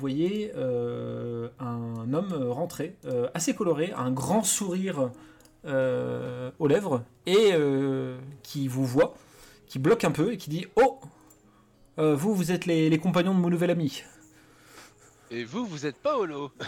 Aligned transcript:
voyez 0.00 0.52
euh, 0.56 1.48
un 1.60 2.12
homme 2.14 2.32
rentrer, 2.50 2.96
euh, 3.06 3.28
assez 3.34 3.54
coloré, 3.54 3.92
un 3.96 4.10
grand 4.10 4.42
sourire 4.42 5.10
euh, 5.66 6.50
aux 6.58 6.66
lèvres, 6.66 7.02
et 7.26 7.50
euh, 7.52 8.18
qui 8.42 8.66
vous 8.68 8.86
voit, 8.86 9.14
qui 9.68 9.78
bloque 9.78 10.04
un 10.04 10.10
peu 10.10 10.32
et 10.32 10.36
qui 10.38 10.50
dit 10.50 10.66
Oh 10.76 10.98
euh, 11.98 12.16
Vous, 12.16 12.34
vous 12.34 12.50
êtes 12.52 12.66
les, 12.66 12.88
les 12.90 12.98
compagnons 12.98 13.34
de 13.34 13.40
mon 13.40 13.50
nouvel 13.50 13.70
ami. 13.70 14.02
Et 15.30 15.44
vous, 15.44 15.64
vous 15.64 15.86
êtes 15.86 15.96
pas 15.96 16.16
holo. 16.18 16.50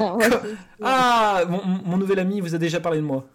Ouais, 0.00 0.30
c'est- 0.30 0.56
Ah 0.82 1.44
mon, 1.48 1.64
mon 1.64 1.96
nouvel 1.96 2.18
ami 2.18 2.40
vous 2.40 2.54
a 2.54 2.58
déjà 2.58 2.80
parlé 2.80 2.98
de 2.98 3.04
moi. 3.06 3.26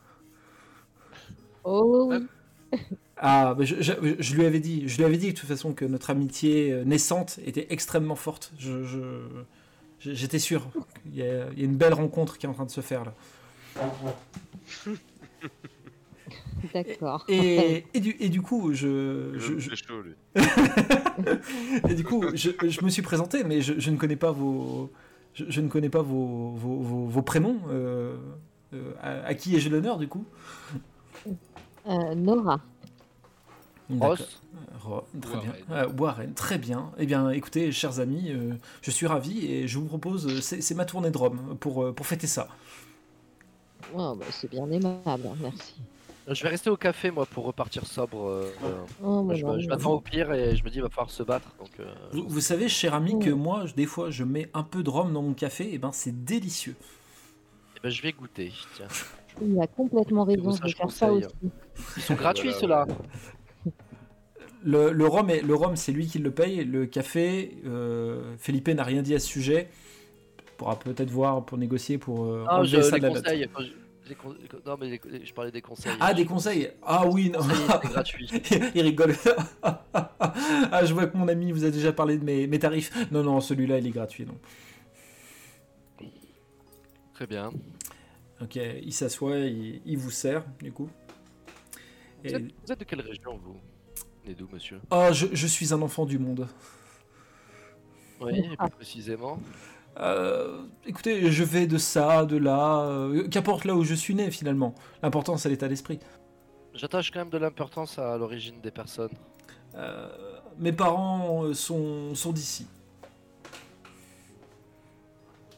Oh 1.64 2.08
oui. 2.12 2.28
Ah, 3.26 3.54
bah, 3.58 3.64
je, 3.64 3.76
je- 3.82 3.94
je 4.20 4.36
lui 4.36 4.46
avais 4.46 4.60
dit, 4.60 4.84
je 4.88 4.98
lui 4.98 5.06
avais 5.06 5.16
dit 5.16 5.32
de 5.32 5.38
toute 5.38 5.48
façon 5.48 5.72
que 5.74 5.86
notre 5.86 6.10
amitié 6.10 6.74
euh, 6.74 6.84
naissante 6.84 7.40
était 7.46 7.68
extrêmement 7.70 8.16
forte. 8.18 8.52
Je, 8.60 8.84
je- 8.84 9.28
je- 10.02 10.14
j'étais 10.14 10.40
sûr. 10.40 10.68
Il 11.06 11.16
y, 11.16 11.22
a, 11.24 11.50
il 11.54 11.60
y 11.60 11.62
a 11.62 11.66
une 11.66 11.78
belle 11.78 11.94
rencontre 11.94 12.38
qui 12.38 12.46
est 12.46 12.50
en 12.50 12.54
train 12.54 12.66
de 12.66 12.72
se 12.72 12.82
faire 12.82 13.06
là. 13.06 13.14
D'accord. 16.74 17.26
Et, 17.28 17.86
et 17.94 18.00
du, 18.00 18.16
et 18.20 18.30
du 18.30 18.42
coup, 18.42 18.74
je, 18.74 19.34
je- 19.38 19.60
je- 19.60 19.70
C'est 19.70 19.76
chaud, 19.88 20.02
lui. 20.02 20.16
et 21.90 21.94
du 21.96 22.04
coup, 22.04 22.24
je, 22.34 22.52
je 22.68 22.84
me 22.84 22.90
suis 22.90 23.02
présenté, 23.02 23.44
mais 23.44 23.62
je, 23.62 23.74
je 23.80 23.90
ne 23.92 23.98
connais 23.98 24.16
pas 24.16 24.32
vos, 24.32 24.92
je, 25.34 25.46
je 25.50 25.62
ne 25.62 25.68
connais 25.68 25.90
pas 25.90 26.02
vos, 26.02 26.52
vos, 26.56 26.80
vos- 26.82 27.06
vos 27.08 27.22
prénoms. 27.22 27.60
euh, 27.70 28.16
euh, 28.74 28.92
à, 29.02 29.26
à 29.28 29.34
qui 29.36 29.56
ai-je 29.56 29.70
l'honneur 29.70 29.98
du 29.98 30.08
coup? 30.08 30.26
Euh, 31.88 32.16
Nora. 32.16 32.60
Ross. 33.90 34.40
Ro- 34.84 35.04
très 35.22 35.34
Warren. 35.36 35.52
bien. 35.68 35.76
Euh, 35.78 35.88
Warren, 35.98 36.34
très 36.34 36.58
bien. 36.58 36.92
Eh 36.98 37.06
bien, 37.06 37.30
écoutez, 37.30 37.72
chers 37.72 38.00
amis, 38.00 38.32
euh, 38.32 38.54
je 38.82 38.92
suis 38.92 39.08
ravi 39.08 39.46
et 39.52 39.68
je 39.68 39.78
vous 39.80 39.86
propose, 39.86 40.28
euh, 40.28 40.42
c'est 40.42 40.76
ma 40.76 40.86
tournée 40.86 41.12
de 41.12 41.18
Rome 41.18 41.58
pour, 41.60 41.84
euh, 41.84 41.92
pour 41.94 42.06
fêter 42.06 42.28
ça. 42.28 42.48
Oh, 43.96 44.16
bah, 44.16 44.26
c'est 44.32 44.50
bien 44.50 44.70
aimable, 44.72 45.04
hein, 45.06 45.36
merci. 45.42 45.76
Je 46.28 46.42
vais 46.44 46.50
rester 46.50 46.70
au 46.70 46.78
café 46.78 47.12
moi 47.12 47.26
pour 47.26 47.44
repartir 47.44 47.86
sobre. 47.86 48.26
euh, 48.28 48.50
euh, 48.64 48.84
Oh, 49.04 49.24
bah, 49.24 49.36
je 49.36 49.44
non. 49.46 49.58
m'attends 49.68 49.92
au 49.94 50.00
pire 50.00 50.32
et 50.32 50.56
je 50.56 50.64
me 50.64 50.70
dis 50.70 50.78
il 50.78 50.82
va 50.82 50.90
falloir 50.90 51.12
se 51.12 51.22
battre. 51.22 51.48
Donc, 51.60 51.70
euh, 51.82 51.94
Vous, 52.14 52.24
vous 52.28 52.40
savez, 52.40 52.70
cher 52.70 52.94
ami, 52.94 53.20
que 53.20 53.30
moi, 53.30 53.66
je- 53.66 53.74
des 53.74 53.86
fois, 53.86 54.10
je 54.10 54.24
mets 54.24 54.50
un 54.54 54.64
peu 54.64 54.84
de 54.84 54.90
rhum 54.90 55.12
dans 55.12 55.22
mon 55.22 55.34
café, 55.34 55.74
et 55.74 55.78
ben 55.78 55.92
c'est 55.92 56.24
délicieux. 56.24 56.76
eh 57.76 57.80
ben, 57.84 57.90
je 57.90 58.02
vais 58.02 58.14
goûter. 58.14 58.54
Tiens. 58.76 58.88
Il 59.42 59.60
a 59.60 59.68
complètement 59.68 60.24
raison 60.24 60.52
de 60.52 60.70
faire 60.70 60.92
ça 60.92 61.12
aussi. 61.12 61.28
Ils 61.98 62.04
sont 62.04 62.14
gratuits 62.16 62.54
ceux-là. 62.60 62.88
Le, 64.66 64.92
le 64.92 65.08
rhum, 65.08 65.30
est- 65.30 65.42
le 65.42 65.56
rhum, 65.56 65.76
c'est 65.76 65.92
lui 65.92 66.08
qui 66.08 66.20
le 66.20 66.32
paye. 66.32 66.64
Le 66.64 66.86
café, 66.86 67.58
euh, 67.66 68.34
Felipe 68.38 68.70
n'a 68.70 68.84
rien 68.84 69.02
dit 69.02 69.14
à 69.16 69.20
ce 69.20 69.28
sujet. 69.28 69.70
Pourra 70.58 70.80
peut-être 70.80 71.10
voir 71.12 71.46
pour 71.46 71.58
négocier 71.58 71.98
pour 71.98 72.24
euh, 72.26 72.46
Ah, 72.48 72.64
je, 72.64 72.76
enlever 72.78 72.84
ça 72.90 72.96
les 72.96 73.02
de 73.02 73.08
la 73.08 73.14
note. 73.14 73.24
conseils. 73.24 73.50
je- 74.08 74.14
con- 74.14 74.36
Non 74.66 74.78
mais 74.80 74.90
les- 74.90 75.26
je 75.26 75.34
parlais 75.34 75.52
des 75.52 75.62
conseils. 75.62 75.92
Ah, 76.00 76.14
des 76.14 76.26
conseils 76.26 76.70
Ah 76.84 77.06
oui, 77.08 77.30
non. 77.30 77.40
C'est 77.42 77.90
gratuit. 77.90 78.30
Il 78.76 78.82
rigole. 78.84 79.16
ah, 79.64 80.86
je 80.86 80.94
vois 80.94 81.08
que 81.08 81.18
mon 81.18 81.28
ami 81.28 81.52
vous 81.52 81.66
a 81.66 81.70
déjà 81.72 81.92
parlé 81.92 82.18
de 82.18 82.24
mes, 82.24 82.48
mes 82.48 82.60
tarifs. 82.60 82.92
Non, 83.12 83.24
non, 83.24 83.42
celui-là, 83.42 83.80
il 83.80 83.88
est 83.88 83.92
gratuit. 83.92 84.26
Non. 84.26 84.38
Très 87.14 87.28
bien. 87.28 87.52
Ok, 88.42 88.56
il 88.56 88.94
s'assoit, 88.94 89.38
il, 89.40 89.82
il 89.86 89.98
vous 89.98 90.12
sert, 90.12 90.44
du 90.62 90.72
coup. 90.72 90.90
Vous 92.24 92.30
Et- 92.30 92.36
êtes, 92.36 92.44
vous 92.66 92.72
êtes 92.72 92.80
de 92.80 92.84
quelle 92.86 93.02
région 93.02 93.38
vous? 93.38 93.58
D'où 94.26 94.48
monsieur 94.52 94.80
Oh, 94.90 95.08
je, 95.12 95.28
je 95.34 95.48
suis 95.48 95.74
un 95.74 95.82
enfant 95.82 96.06
du 96.06 96.18
monde. 96.18 96.48
Oui, 98.22 98.42
plus 98.58 98.70
précisément. 98.70 99.38
Euh, 100.00 100.64
écoutez, 100.86 101.30
je 101.32 101.44
vais 101.44 101.68
de 101.68 101.78
ça, 101.78 102.26
de 102.26 102.38
là, 102.38 102.80
euh, 102.86 103.28
qu'importe 103.28 103.66
là 103.66 103.76
où 103.76 103.84
je 103.84 103.94
suis 103.94 104.16
né 104.16 104.32
finalement. 104.32 104.74
L'important 105.04 105.36
c'est 105.38 105.50
l'état 105.50 105.68
d'esprit. 105.68 106.00
J'attache 106.74 107.12
quand 107.12 107.20
même 107.20 107.30
de 107.30 107.38
l'importance 107.38 108.00
à 108.00 108.18
l'origine 108.18 108.60
des 108.62 108.72
personnes. 108.72 109.12
Euh, 109.76 110.08
mes 110.58 110.72
parents 110.72 111.54
sont, 111.54 112.16
sont 112.16 112.32
d'ici, 112.32 112.66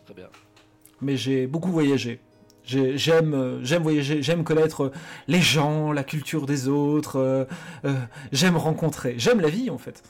Très 0.06 0.14
bien. 0.14 0.28
mais 1.02 1.16
j'ai 1.18 1.48
beaucoup 1.48 1.72
voyagé. 1.72 2.20
Euh, 2.74 3.60
j'aime 3.64 3.84
voyager, 3.84 4.22
j'aime 4.22 4.44
connaître 4.44 4.86
euh, 4.86 4.92
les 5.28 5.42
gens, 5.42 5.92
la 5.92 6.04
culture 6.04 6.46
des 6.46 6.68
autres, 6.68 7.18
euh, 7.18 7.46
j'aime 8.32 8.58
rencontrer, 8.58 9.16
j'aime 9.18 9.42
la 9.42 9.50
vie 9.50 9.70
en 9.70 9.78
fait. 9.78 10.04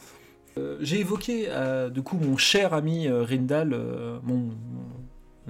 J'ai 0.80 1.02
évoqué 1.02 1.50
du 1.94 2.02
coup 2.02 2.18
mon 2.18 2.38
cher 2.38 2.74
ami 2.74 3.10
Rindal, 3.10 3.78
mon, 4.24 4.52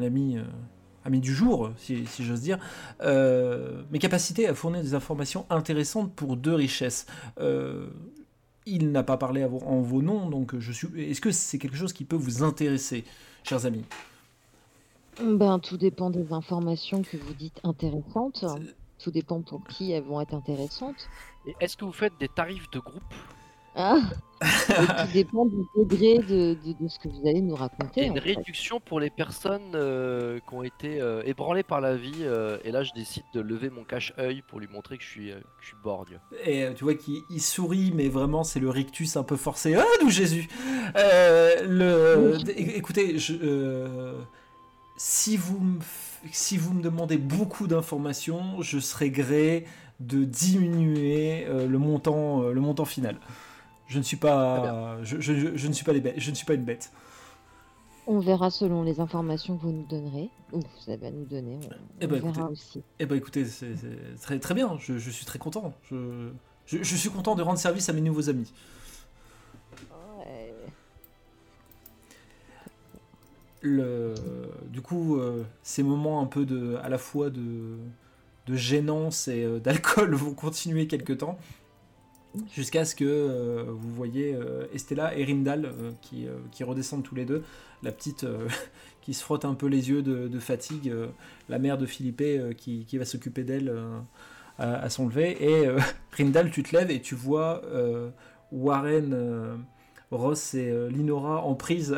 ami, 0.03 0.39
ami 1.03 1.19
du 1.19 1.31
jour, 1.31 1.73
si, 1.77 2.07
j'ose 2.21 2.41
dire, 2.41 2.57
mes 3.03 3.99
capacités 3.99 4.47
à 4.47 4.55
fournir 4.55 4.81
des 4.81 4.95
informations 4.95 5.45
intéressantes 5.51 6.11
pour 6.15 6.37
deux 6.37 6.55
richesses. 6.55 7.05
Il 8.65 8.91
n'a 8.91 9.03
pas 9.03 9.17
parlé 9.17 9.43
en 9.43 9.79
vos 9.81 10.01
noms, 10.01 10.27
donc 10.27 10.57
je 10.57 10.71
suis. 10.71 10.87
Est-ce 10.97 11.21
que 11.21 11.29
c'est 11.29 11.59
quelque 11.59 11.77
chose 11.77 11.93
qui 11.93 12.03
peut 12.03 12.15
vous 12.15 12.41
intéresser, 12.41 13.03
chers 13.43 13.67
amis? 13.67 13.85
Ben, 15.19 15.59
tout 15.59 15.77
dépend 15.77 16.09
des 16.09 16.33
informations 16.33 17.01
que 17.01 17.17
vous 17.17 17.33
dites 17.33 17.59
intéressantes. 17.63 18.45
Tout 18.99 19.11
dépend 19.11 19.41
pour 19.41 19.65
qui 19.67 19.91
elles 19.91 20.03
vont 20.03 20.21
être 20.21 20.33
intéressantes. 20.33 21.09
Et 21.45 21.55
est-ce 21.59 21.77
que 21.77 21.85
vous 21.85 21.93
faites 21.93 22.17
des 22.17 22.29
tarifs 22.29 22.69
de 22.71 22.79
groupe? 22.79 23.03
Ah 23.75 23.99
Et 24.77 24.87
tout 24.93 25.07
dépend 25.13 25.45
du 25.45 25.57
degré 25.75 26.19
de, 26.19 26.55
de- 26.55 26.73
de 26.83 26.87
ce 26.87 26.99
que 26.99 27.07
vous 27.09 27.27
allez 27.27 27.41
nous 27.41 27.55
et 27.55 27.57
raconter. 27.57 28.05
une 28.05 28.19
en 28.19 28.21
fait. 28.21 28.35
réduction 28.35 28.79
pour 28.79 28.99
les 28.99 29.09
personnes 29.09 29.71
euh, 29.75 30.39
qui 30.39 30.53
ont 30.53 30.63
été 30.63 31.01
euh, 31.01 31.23
ébranlées 31.25 31.63
par 31.63 31.81
la 31.81 31.95
vie 31.95 32.23
euh, 32.23 32.57
Et 32.63 32.71
là, 32.71 32.83
je 32.83 32.93
décide 32.93 33.23
de 33.33 33.41
lever 33.41 33.69
mon 33.69 33.83
cache-œil 33.85 34.41
pour 34.43 34.59
lui 34.59 34.67
montrer 34.67 34.97
que 34.97 35.03
je 35.03 35.09
suis, 35.09 35.31
euh, 35.31 35.39
que 35.39 35.61
je 35.61 35.67
suis 35.67 35.77
borgne. 35.83 36.19
Et 36.45 36.63
euh, 36.63 36.73
tu 36.73 36.83
vois 36.85 36.95
qu'il 36.95 37.21
il 37.29 37.41
sourit, 37.41 37.91
mais 37.93 38.09
vraiment, 38.09 38.43
c'est 38.43 38.59
le 38.59 38.69
rictus 38.69 39.17
un 39.17 39.23
peu 39.23 39.35
forcé. 39.37 39.75
Ah, 39.75 39.83
nous 40.01 40.09
Jésus? 40.09 40.47
Euh, 40.97 41.63
le... 41.65 42.37
Écoutez, 42.77 43.17
je, 43.17 43.33
euh, 43.41 44.21
si, 44.97 45.37
vous 45.37 45.59
me 45.59 45.79
si 46.31 46.57
vous 46.57 46.73
me 46.73 46.81
demandez 46.81 47.17
beaucoup 47.17 47.67
d'informations, 47.67 48.61
je 48.61 48.79
serai 48.79 49.09
gré 49.09 49.65
de 49.99 50.23
diminuer 50.23 51.45
euh, 51.47 51.67
le, 51.67 51.77
montant, 51.77 52.41
euh, 52.43 52.51
le 52.53 52.61
montant 52.61 52.85
final. 52.85 53.17
Je 53.87 53.97
ne 53.99 54.03
suis 54.03 54.17
pas, 54.17 54.97
je, 55.03 55.19
je- 55.21 55.33
je- 55.33 55.55
je 55.55 55.67
ne 55.67 55.73
suis 55.73 55.85
pas, 55.85 55.93
des 55.93 56.01
bêtes- 56.01 56.15
je 56.19 56.31
ne 56.31 56.35
suis 56.35 56.45
pas 56.45 56.55
une 56.55 56.63
bête. 56.65 56.91
On 58.07 58.19
verra 58.19 58.51
selon 58.51 58.83
les 58.83 58.99
informations 58.99 59.57
que 59.57 59.63
vous 59.63 59.71
nous 59.71 59.85
donnerez, 59.87 60.29
ou 60.53 60.59
que 60.59 60.67
vous 60.85 60.91
avez 60.91 61.07
à 61.07 61.11
nous 61.11 61.25
donner. 61.25 61.59
On, 61.63 61.69
Eh 62.01 62.07
ben, 62.07 62.21
on 62.23 62.31
verra 62.31 62.47
écoutez. 62.47 62.51
aussi. 62.51 62.83
Eh 62.99 63.05
ben 63.05 63.15
écoutez, 63.15 63.45
c'est 63.45 63.73
très, 64.21 64.37
très 64.39 64.53
bien, 64.53 64.77
je, 64.79 64.97
je 64.97 65.09
suis 65.09 65.25
très 65.25 65.39
content. 65.39 65.73
Je, 65.89 66.29
je, 66.67 66.83
je 66.83 66.95
suis 66.95 67.09
content 67.09 67.35
de 67.35 67.41
rendre 67.41 67.57
service 67.59 67.89
à 67.89 67.93
mes 67.93 68.01
nouveaux 68.01 68.29
amis. 68.29 68.51
Du 73.65 74.81
coup, 74.81 75.17
euh, 75.17 75.43
ces 75.63 75.83
moments 75.83 76.21
un 76.21 76.25
peu 76.25 76.45
de, 76.45 76.75
à 76.83 76.89
la 76.89 76.97
fois 76.97 77.29
de, 77.29 77.77
gênance 78.49 79.27
et 79.27 79.43
euh, 79.43 79.59
d'alcool 79.59 80.13
vont 80.15 80.33
continuer 80.33 80.87
quelque 80.87 81.13
temps, 81.13 81.37
jusqu'à 82.53 82.85
ce 82.85 82.95
que 82.95 83.05
euh, 83.05 83.65
vous 83.67 83.93
voyez 83.93 84.37
Estella 84.73 85.17
et 85.17 85.23
Rindal 85.23 85.71
qui, 86.01 86.27
qui 86.51 86.63
redescendent 86.63 87.03
tous 87.03 87.15
les 87.15 87.25
deux, 87.25 87.43
la 87.83 87.91
petite 87.91 88.25
qui 89.01 89.13
se 89.13 89.23
frotte 89.23 89.45
un 89.45 89.53
peu 89.53 89.67
les 89.67 89.89
yeux 89.89 90.01
de, 90.01 90.39
fatigue, 90.39 90.93
la 91.49 91.59
mère 91.59 91.77
de 91.77 91.85
Philippe 91.85 92.23
qui, 92.57 92.85
qui 92.85 92.97
va 92.97 93.05
s'occuper 93.05 93.43
d'elle 93.43 93.73
à, 94.57 94.75
à 94.75 94.89
son 94.89 95.07
lever, 95.07 95.43
et 95.43 95.69
Rindal, 96.11 96.51
tu 96.51 96.63
te 96.63 96.75
lèves 96.75 96.91
et 96.91 97.01
tu 97.01 97.15
vois 97.15 97.61
Warren, 98.51 99.63
Ross 100.11 100.53
et 100.53 100.89
Linora 100.89 101.43
en 101.43 101.55
prise 101.55 101.95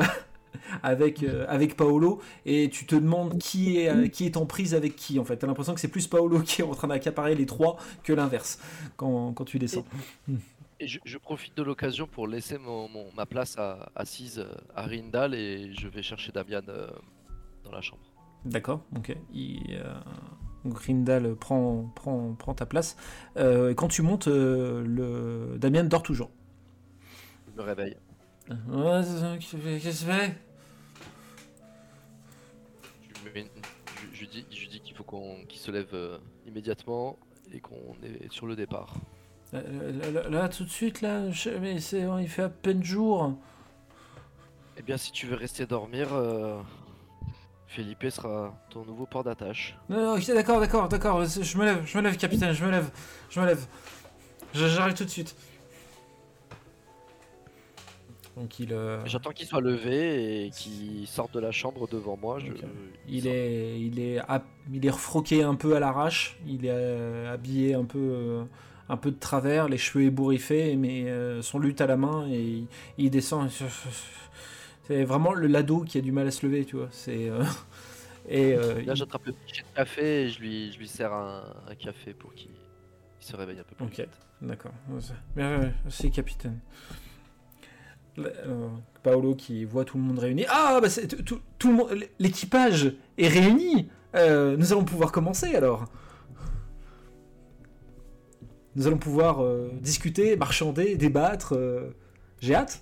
avec, 0.83 1.23
euh, 1.23 1.45
avec 1.47 1.75
Paolo 1.77 2.21
et 2.45 2.69
tu 2.69 2.85
te 2.85 2.95
demandes 2.95 3.37
qui 3.39 3.77
est, 3.79 3.89
euh, 3.89 4.07
qui 4.07 4.25
est 4.25 4.37
en 4.37 4.45
prise 4.45 4.73
avec 4.75 4.95
qui 4.95 5.19
en 5.19 5.23
fait. 5.25 5.37
T'as 5.37 5.47
l'impression 5.47 5.73
que 5.73 5.79
c'est 5.79 5.87
plus 5.87 6.07
Paolo 6.07 6.39
qui 6.45 6.61
est 6.61 6.65
en 6.65 6.73
train 6.73 6.87
d'accaparer 6.87 7.35
les 7.35 7.45
trois 7.45 7.77
que 8.03 8.13
l'inverse 8.13 8.59
quand, 8.97 9.33
quand 9.33 9.45
tu 9.45 9.59
descends. 9.59 9.85
Et 10.79 10.87
je, 10.87 10.99
je 11.05 11.17
profite 11.17 11.57
de 11.57 11.63
l'occasion 11.63 12.05
pour 12.05 12.27
laisser 12.27 12.57
mon, 12.59 12.87
mon- 12.89 13.07
ma 13.15 13.25
place 13.25 13.57
à- 13.57 13.91
assise 13.95 14.45
à 14.75 14.83
Rindal 14.83 15.33
et 15.33 15.73
je 15.73 15.87
vais 15.87 16.03
chercher 16.03 16.31
Damian 16.31 16.61
euh, 16.69 16.87
dans 17.63 17.71
la 17.71 17.81
chambre. 17.81 18.01
D'accord, 18.45 18.81
ok. 18.95 19.17
Il, 19.33 19.59
euh, 19.71 19.93
donc 20.63 20.77
Rindal 20.79 21.35
prend, 21.35 21.91
prend, 21.95 22.33
prend 22.35 22.53
ta 22.53 22.67
place. 22.67 22.95
Euh, 23.37 23.71
et 23.71 23.75
quand 23.75 23.87
tu 23.87 24.03
montes, 24.03 24.27
euh, 24.27 24.83
le 24.85 25.57
Damien 25.57 25.83
dort 25.83 26.03
toujours. 26.03 26.29
Je 27.47 27.59
me 27.59 27.65
réveille. 27.65 27.95
Ouais, 28.49 29.03
c'est 29.03 29.19
ça, 29.19 29.35
qu'est-ce 29.37 29.51
que 29.51 29.57
fais? 30.05 30.35
Je, 34.13 34.19
lui 34.21 34.27
dis, 34.27 34.45
je 34.51 34.67
dis 34.67 34.79
qu'il 34.79 34.95
faut 34.95 35.03
qu'on 35.03 35.43
qu'il 35.47 35.59
se 35.59 35.69
lève 35.71 35.89
euh, 35.93 36.17
immédiatement 36.45 37.17
et 37.53 37.59
qu'on 37.59 37.95
est 38.03 38.31
sur 38.31 38.47
le 38.47 38.55
départ. 38.55 38.95
Là, 39.53 39.61
là, 39.61 40.11
là, 40.11 40.29
là, 40.29 40.49
tout 40.49 40.63
de 40.63 40.69
suite, 40.69 41.01
là, 41.01 41.29
je- 41.31 41.49
mais 41.49 41.79
c'est, 41.79 42.05
il 42.19 42.27
fait 42.29 42.43
à 42.43 42.49
peine 42.49 42.83
jour. 42.83 43.33
Eh 44.77 44.81
bien, 44.81 44.97
si 44.97 45.11
tu 45.11 45.25
veux 45.25 45.35
rester 45.35 45.65
dormir, 45.65 46.13
euh, 46.13 46.61
Felipe 47.67 48.09
sera 48.09 48.53
ton 48.69 48.85
nouveau 48.85 49.05
port 49.05 49.23
d'attache. 49.23 49.77
Non, 49.89 49.97
non, 49.97 50.15
ok, 50.17 50.25
d'accord, 50.27 50.59
d'accord, 50.59 50.87
d'accord. 50.87 51.25
Je 51.25 51.57
me 51.57 51.65
lève, 51.65 51.85
je 51.85 51.97
me 51.97 52.03
lève, 52.03 52.17
capitaine, 52.17 52.53
je 52.53 52.63
me 52.63 52.71
lève, 52.71 52.89
je 53.29 53.39
me 53.41 53.45
lève. 53.45 53.65
J'arrive 54.53 54.93
tout 54.95 55.05
de 55.05 55.09
suite. 55.09 55.35
Donc 58.39 58.59
il, 58.59 58.71
euh, 58.71 59.03
J'attends 59.05 59.31
qu'il 59.31 59.47
soit 59.47 59.61
levé 59.61 60.45
et 60.45 60.49
qu'il 60.51 61.07
sorte 61.07 61.33
de 61.33 61.39
la 61.39 61.51
chambre 61.51 61.87
devant 61.87 62.17
moi. 62.17 62.39
Je... 62.39 62.51
Il 63.07 63.27
est, 63.27 63.79
il 63.79 63.99
est, 63.99 64.19
il 64.71 64.85
est 64.85 64.89
refroqué 64.89 65.43
un 65.43 65.55
peu 65.55 65.75
à 65.75 65.79
l'arrache. 65.79 66.37
Il 66.45 66.65
est 66.65 66.71
euh, 66.71 67.33
habillé 67.33 67.73
un 67.73 67.85
peu, 67.85 67.97
euh, 67.97 68.43
un 68.89 68.97
peu 68.97 69.11
de 69.11 69.19
travers, 69.19 69.67
les 69.67 69.77
cheveux 69.77 70.05
ébouriffés, 70.05 70.75
mais 70.75 71.07
son 71.41 71.59
lutte 71.59 71.81
à 71.81 71.87
la 71.87 71.97
main 71.97 72.27
et 72.29 72.65
il, 72.97 73.09
descend. 73.09 73.49
C'est 74.87 75.03
vraiment 75.03 75.33
le 75.33 75.47
lado 75.47 75.81
qui 75.81 75.97
a 75.97 76.01
du 76.01 76.13
mal 76.13 76.27
à 76.27 76.31
se 76.31 76.45
lever, 76.45 76.63
tu 76.63 76.77
vois. 76.77 76.87
C'est 76.91 77.29
euh, 77.29 77.43
et 78.29 78.53
euh, 78.53 78.81
Là, 78.85 78.95
j'attrape 78.95 79.25
le 79.25 79.33
petit 79.33 79.61
de 79.61 79.75
café 79.75 80.23
et 80.23 80.29
je 80.29 80.39
lui, 80.39 80.71
je 80.71 80.79
lui 80.79 80.87
sers 80.87 81.11
un, 81.11 81.43
un 81.69 81.75
café 81.75 82.13
pour 82.13 82.33
qu'il 82.33 82.51
il 83.19 83.25
se 83.25 83.35
réveille 83.35 83.59
un 83.59 83.63
peu 83.63 83.75
plus 83.75 84.03
Ok. 84.03 84.07
D'accord. 84.41 84.71
Merci, 85.35 86.11
capitaine. 86.11 86.59
Euh, 88.19 88.67
Paolo 89.03 89.35
qui 89.35 89.63
voit 89.63 89.85
tout 89.85 89.97
le 89.97 90.03
monde 90.03 90.19
réuni. 90.19 90.45
Ah, 90.49 90.79
bah 90.81 90.89
c'est 90.89 91.07
tout, 91.23 91.39
tout 91.59 91.69
le 91.69 91.75
monde, 91.75 91.95
l'équipage 92.19 92.93
est 93.17 93.27
réuni. 93.27 93.89
Euh, 94.15 94.57
nous 94.57 94.73
allons 94.73 94.85
pouvoir 94.85 95.11
commencer 95.11 95.55
alors. 95.55 95.85
Nous 98.75 98.87
allons 98.87 98.97
pouvoir 98.97 99.43
euh, 99.43 99.71
discuter, 99.81 100.35
marchander, 100.35 100.97
débattre. 100.97 101.55
J'ai 102.39 102.55
hâte. 102.55 102.81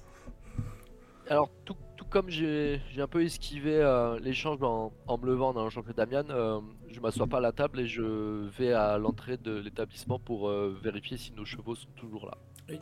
Alors, 1.29 1.49
tout, 1.65 1.75
tout 1.97 2.05
comme 2.05 2.29
j'ai 2.29 2.81
un 2.97 3.07
peu 3.07 3.23
esquivé 3.23 3.81
l'échange 4.21 4.61
en, 4.61 4.93
en 5.07 5.17
me 5.17 5.25
levant 5.25 5.53
dans 5.53 5.63
le 5.63 5.69
champ 5.69 5.81
que 5.81 5.91
Damian, 5.91 6.61
je 6.89 6.99
m'assois 6.99 7.27
pas 7.27 7.37
à 7.37 7.41
la 7.41 7.51
table 7.51 7.79
et 7.79 7.87
je 7.87 8.47
vais 8.57 8.73
à 8.73 8.97
l'entrée 8.97 9.37
de 9.37 9.57
l'établissement 9.57 10.19
pour 10.19 10.49
vérifier 10.49 11.17
si 11.17 11.31
nos 11.33 11.45
chevaux 11.45 11.75
sont 11.75 11.89
toujours 11.95 12.25
là. 12.25 12.37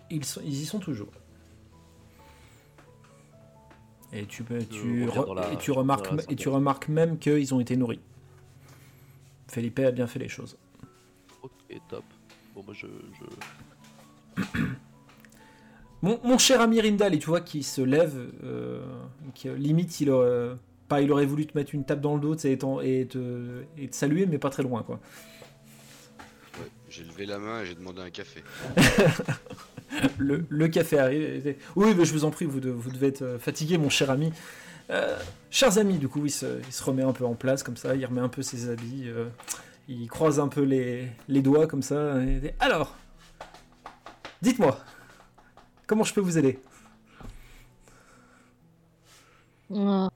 Ils, 0.09 0.25
sont, 0.25 0.41
ils 0.43 0.61
y 0.61 0.65
sont 0.65 0.79
toujours. 0.79 1.11
Et 4.15 4.25
tu, 4.25 4.43
peux- 4.43 4.59
Je 4.59 4.65
tu, 4.65 5.05
reviens 5.09 5.21
re- 5.21 5.25
dans 5.25 5.33
la- 5.33 5.51
et 5.53 5.57
tu 5.57 5.71
dans 5.71 5.77
remarques, 5.77 6.11
la 6.11 6.13
et 6.13 6.17
tu 6.35 6.43
synthèse. 6.43 6.47
remarques 6.47 6.87
même 6.89 7.17
qu'ils 7.17 7.53
ont 7.53 7.59
été 7.59 7.75
nourris. 7.75 7.99
Felipe 9.47 9.79
a 9.79 9.91
bien 9.91 10.07
fait 10.07 10.19
les 10.19 10.29
choses. 10.29 10.57
Ok, 11.41 11.51
top. 11.89 12.03
Bon, 12.55 12.63
moi 12.63 12.73
je. 12.75 12.87
je... 14.37 14.41
Mon, 16.01 16.19
mon 16.21 16.37
cher 16.37 16.59
ami 16.59 16.81
Rindal, 16.81 17.13
et 17.15 17.19
tu 17.19 17.27
vois 17.27 17.39
qu'il 17.39 17.63
se 17.63 17.79
lève, 17.79 18.29
euh, 18.43 18.83
qui, 19.33 19.47
limite 19.47 20.01
il 20.01 20.09
aurait, 20.09 20.51
pas, 20.89 20.99
il 21.01 21.09
aurait 21.13 21.25
voulu 21.25 21.45
te 21.47 21.57
mettre 21.57 21.73
une 21.73 21.85
tape 21.85 22.01
dans 22.01 22.15
le 22.15 22.19
dos 22.19 22.35
te, 23.07 23.63
et 23.77 23.87
te 23.87 23.95
saluer, 23.95 24.25
mais 24.25 24.37
pas 24.37 24.49
très 24.49 24.63
loin 24.63 24.83
quoi. 24.83 24.99
Ouais, 26.59 26.67
j'ai 26.89 27.05
levé 27.05 27.25
la 27.25 27.39
main 27.39 27.61
et 27.61 27.65
j'ai 27.67 27.75
demandé 27.75 28.01
un 28.01 28.09
café. 28.09 28.43
Le, 30.17 30.45
le 30.49 30.67
café 30.67 30.97
arrive. 30.99 31.55
Oui, 31.75 31.93
mais 31.97 32.05
je 32.05 32.13
vous 32.13 32.25
en 32.25 32.31
prie, 32.31 32.45
vous, 32.45 32.59
de- 32.59 32.69
vous 32.71 32.89
devez 32.91 33.07
être 33.07 33.21
euh, 33.21 33.39
fatigué, 33.39 33.77
mon 33.77 33.89
cher 33.89 34.09
ami. 34.09 34.31
Euh, 34.89 35.17
chers 35.49 35.77
amis, 35.77 35.97
du 35.97 36.07
coup, 36.07 36.25
il 36.25 36.31
se, 36.31 36.59
il 36.65 36.73
se 36.73 36.83
remet 36.83 37.03
un 37.03 37.13
peu 37.13 37.25
en 37.25 37.35
place 37.35 37.63
comme 37.63 37.77
ça, 37.77 37.95
il 37.95 38.05
remet 38.05 38.21
un 38.21 38.29
peu 38.29 38.41
ses 38.41 38.69
habits, 38.69 39.03
euh, 39.07 39.29
il 39.87 40.07
croise 40.09 40.39
un 40.39 40.47
peu 40.49 40.61
les, 40.61 41.07
les 41.27 41.41
doigts 41.41 41.67
comme 41.67 41.81
ça. 41.81 42.21
et 42.23 42.53
Alors, 42.59 42.95
dites-moi, 44.41 44.77
comment 45.87 46.03
je 46.03 46.13
peux 46.13 46.21
vous 46.21 46.37
aider? 46.37 46.59
Ah. 49.75 50.09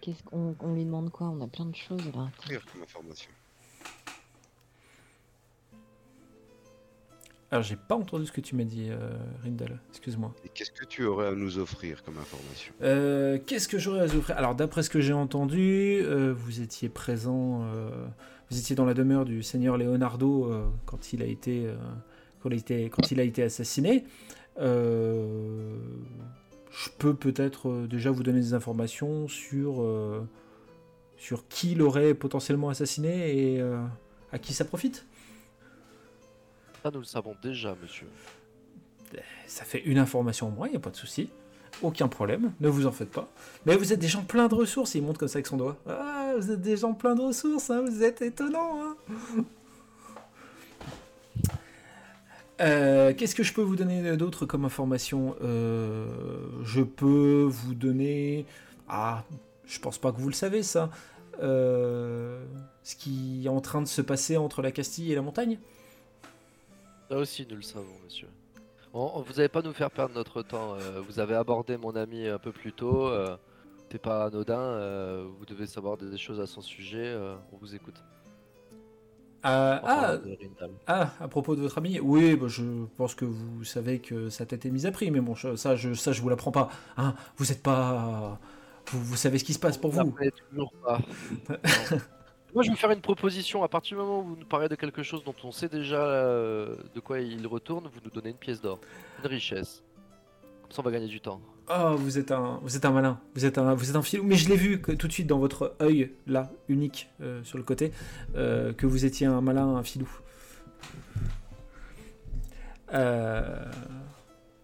Qu'est-ce 0.00 0.22
qu'on 0.24 0.54
on 0.60 0.74
lui 0.74 0.84
demande 0.84 1.10
quoi? 1.10 1.28
On 1.28 1.40
a 1.40 1.46
plein 1.46 1.64
de 1.66 1.76
choses 1.76 2.04
là. 2.14 2.28
Information. 2.82 3.30
Alors, 7.50 7.62
j'ai 7.62 7.76
pas 7.76 7.94
entendu 7.94 8.26
ce 8.26 8.32
que 8.32 8.40
tu 8.40 8.56
m'as 8.56 8.64
dit, 8.64 8.88
euh, 8.90 9.16
Rindal, 9.44 9.78
excuse-moi. 9.90 10.34
Et 10.44 10.48
qu'est-ce 10.48 10.72
que 10.72 10.84
tu 10.84 11.04
aurais 11.04 11.28
à 11.28 11.32
nous 11.32 11.58
offrir 11.58 12.02
comme 12.02 12.18
information? 12.18 12.74
Euh, 12.82 13.38
Qu'est-ce 13.46 13.68
que 13.68 13.78
j'aurais 13.78 14.00
à 14.00 14.06
vous 14.06 14.18
offrir? 14.18 14.36
Alors, 14.36 14.54
d'après 14.56 14.82
ce 14.82 14.90
que 14.90 15.00
j'ai 15.00 15.12
entendu, 15.12 16.00
euh, 16.02 16.34
vous 16.36 16.60
étiez 16.60 16.88
présent, 16.88 17.62
euh, 17.62 18.06
vous 18.50 18.58
étiez 18.58 18.74
dans 18.74 18.84
la 18.84 18.94
demeure 18.94 19.24
du 19.24 19.42
seigneur 19.42 19.78
Leonardo 19.78 20.52
quand 20.86 21.12
il 21.12 21.22
a 21.22 21.26
été, 21.26 21.68
quand 22.42 22.48
il 22.48 22.54
a 22.54 22.56
été, 22.56 22.90
quand 22.90 23.10
il 23.12 23.20
a 23.20 23.22
été 23.22 23.42
assassiné. 23.42 24.04
Je 24.58 25.68
peux 26.98 27.14
peut-être 27.14 27.86
déjà 27.86 28.10
vous 28.10 28.24
donner 28.24 28.40
des 28.40 28.54
informations 28.54 29.28
sur, 29.28 29.86
sur 31.16 31.46
qui 31.48 31.74
l'aurait 31.74 32.14
potentiellement 32.14 32.68
assassiné 32.68 33.54
et 33.54 33.62
à 34.32 34.38
qui 34.38 34.52
ça 34.54 34.64
profite? 34.64 35.06
Nous 36.92 36.98
le 37.00 37.04
savons 37.04 37.34
déjà, 37.42 37.74
monsieur. 37.80 38.06
Ça 39.46 39.64
fait 39.64 39.80
une 39.84 39.96
information 39.98 40.48
en 40.48 40.50
moins, 40.50 40.66
il 40.66 40.72
n'y 40.72 40.76
a 40.76 40.80
pas 40.80 40.90
de 40.90 40.96
souci. 40.96 41.30
Aucun 41.82 42.08
problème, 42.08 42.52
ne 42.60 42.68
vous 42.68 42.86
en 42.86 42.92
faites 42.92 43.10
pas. 43.10 43.28
Mais 43.64 43.74
vous 43.76 43.92
êtes 43.92 43.98
des 43.98 44.06
gens 44.08 44.22
pleins 44.22 44.48
de 44.48 44.54
ressources, 44.54 44.94
il 44.94 45.02
montre 45.02 45.18
comme 45.18 45.28
ça 45.28 45.36
avec 45.38 45.46
son 45.46 45.56
doigt. 45.56 45.76
Ah, 45.88 46.34
vous 46.36 46.50
êtes 46.50 46.60
des 46.60 46.76
gens 46.76 46.92
pleins 46.92 47.14
de 47.14 47.22
ressources, 47.22 47.70
hein, 47.70 47.82
vous 47.88 48.02
êtes 48.02 48.20
étonnants. 48.20 48.80
hein. 48.82 48.96
Euh, 52.60 53.14
Qu'est-ce 53.16 53.34
que 53.34 53.42
je 53.42 53.52
peux 53.54 53.62
vous 53.62 53.76
donner 53.76 54.16
d'autre 54.18 54.44
comme 54.46 54.64
information? 54.66 55.36
Euh, 55.42 56.06
Je 56.64 56.82
peux 56.82 57.48
vous 57.48 57.74
donner... 57.74 58.44
Ah, 58.88 59.24
je 59.64 59.78
pense 59.80 59.96
pas 59.96 60.12
que 60.12 60.20
vous 60.20 60.28
le 60.28 60.34
savez 60.34 60.62
ça. 60.62 60.90
Euh, 61.42 62.44
ce 62.82 62.94
qui 62.94 63.42
est 63.46 63.48
en 63.48 63.60
train 63.62 63.80
de 63.80 63.88
se 63.88 64.02
passer 64.02 64.36
entre 64.36 64.60
la 64.60 64.70
Castille 64.70 65.10
et 65.10 65.14
la 65.14 65.22
montagne 65.22 65.58
Ça 67.10 67.16
aussi, 67.18 67.46
nous 67.48 67.56
le 67.56 67.62
savons, 67.62 67.94
monsieur. 68.04 68.28
On- 68.92 69.12
on- 69.16 69.22
vous 69.22 69.34
n'allez 69.34 69.48
pas 69.48 69.62
nous 69.62 69.72
faire 69.72 69.90
perdre 69.90 70.14
notre 70.14 70.42
temps. 70.42 70.74
euh, 70.74 71.00
vous 71.06 71.18
avez 71.18 71.34
abordé 71.34 71.76
mon 71.76 71.94
ami 71.96 72.26
un 72.28 72.38
peu 72.38 72.52
plus 72.52 72.72
tôt. 72.72 73.08
euh, 73.08 73.36
C'est 73.90 73.98
pas 74.02 74.24
anodin. 74.24 74.58
euh, 74.58 75.28
vous 75.38 75.44
devez 75.46 75.66
savoir 75.66 75.96
des 75.96 76.16
choses 76.16 76.40
à 76.40 76.46
son 76.46 76.60
sujet. 76.60 77.04
euh, 77.04 77.36
on 77.52 77.56
vous 77.58 77.74
écoute. 77.76 77.94
Euh, 79.44 79.76
En 79.76 79.80
ah, 79.84 79.96
parlant 80.00 80.18
de 80.24 80.36
Rindal. 80.40 80.70
Ah, 80.86 81.10
à 81.20 81.28
propos 81.28 81.54
de 81.54 81.60
votre 81.60 81.78
ami, 81.78 82.00
oui, 82.00 82.34
bah, 82.34 82.46
je 82.48 82.64
pense 82.96 83.14
que 83.14 83.24
vous 83.26 83.62
savez 83.62 84.00
que 84.00 84.30
sa 84.30 84.46
tête 84.46 84.64
est 84.66 84.70
mise 84.70 84.86
à 84.86 84.90
prix, 84.90 85.10
mais 85.10 85.20
bon, 85.20 85.34
je- 85.34 85.54
ça, 85.56 85.76
je, 85.76 85.92
ça, 85.94 86.12
je 86.12 86.22
vous 86.22 86.28
l'apprends 86.30 86.50
pas. 86.50 86.70
Hein, 86.96 87.14
vous 87.36 87.52
êtes 87.52 87.62
pas, 87.62 88.40
vous, 88.90 89.00
vous 89.04 89.16
savez 89.16 89.38
ce 89.38 89.44
qui 89.44 89.52
se 89.52 89.58
passe 89.60 89.76
pour 89.78 89.90
vous. 89.92 90.14
toujours 90.50 90.72
pas. 90.82 90.98
Moi, 92.54 92.62
je 92.62 92.68
vais 92.68 92.74
vous 92.74 92.80
faire 92.80 92.92
une 92.92 93.00
proposition. 93.00 93.64
À 93.64 93.68
partir 93.68 93.96
du 93.96 94.02
moment 94.02 94.20
où 94.20 94.22
vous 94.22 94.36
nous 94.36 94.46
parlez 94.46 94.68
de 94.68 94.76
quelque 94.76 95.02
chose 95.02 95.24
dont 95.24 95.34
on 95.42 95.50
sait 95.50 95.68
déjà 95.68 96.00
euh, 96.00 96.76
de 96.94 97.00
quoi 97.00 97.18
il 97.18 97.44
retourne, 97.48 97.90
vous 97.92 98.00
nous 98.04 98.10
donnez 98.10 98.30
une 98.30 98.36
pièce 98.36 98.60
d'or, 98.60 98.78
une 99.18 99.28
richesse. 99.28 99.82
Comme 100.62 100.70
ça, 100.70 100.80
on 100.80 100.84
va 100.84 100.92
gagner 100.92 101.08
du 101.08 101.20
temps. 101.20 101.40
Oh, 101.68 101.96
vous 101.96 102.16
êtes 102.16 102.30
un, 102.30 102.60
vous 102.62 102.76
êtes 102.76 102.84
un 102.84 102.92
malin, 102.92 103.18
vous 103.34 103.44
êtes 103.44 103.58
un, 103.58 103.74
vous 103.74 103.90
êtes 103.90 103.96
un 103.96 104.02
filou. 104.02 104.22
Mais 104.22 104.36
je 104.36 104.48
l'ai 104.48 104.56
vu 104.56 104.80
que, 104.80 104.92
tout 104.92 105.08
de 105.08 105.12
suite 105.12 105.26
dans 105.26 105.40
votre 105.40 105.74
œil 105.80 106.12
là, 106.28 106.52
unique 106.68 107.10
euh, 107.20 107.42
sur 107.42 107.58
le 107.58 107.64
côté, 107.64 107.90
euh, 108.36 108.72
que 108.72 108.86
vous 108.86 109.04
étiez 109.04 109.26
un 109.26 109.40
malin, 109.40 109.74
un 109.74 109.82
filou. 109.82 110.08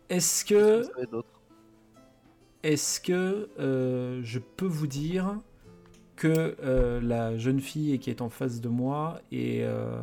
Est-ce 0.09 0.45
que 0.45 0.85
Est-ce 2.63 3.01
que 3.01 3.51
je 4.23 4.39
peux 4.39 4.67
vous 4.67 4.87
dire 4.87 5.41
que 6.21 6.55
euh, 6.63 7.01
la 7.01 7.39
jeune 7.39 7.61
fille 7.61 7.99
qui 7.99 8.11
est 8.11 8.21
en 8.21 8.29
face 8.29 8.61
de 8.61 8.69
moi 8.69 9.21
est, 9.33 9.63
euh, 9.63 10.03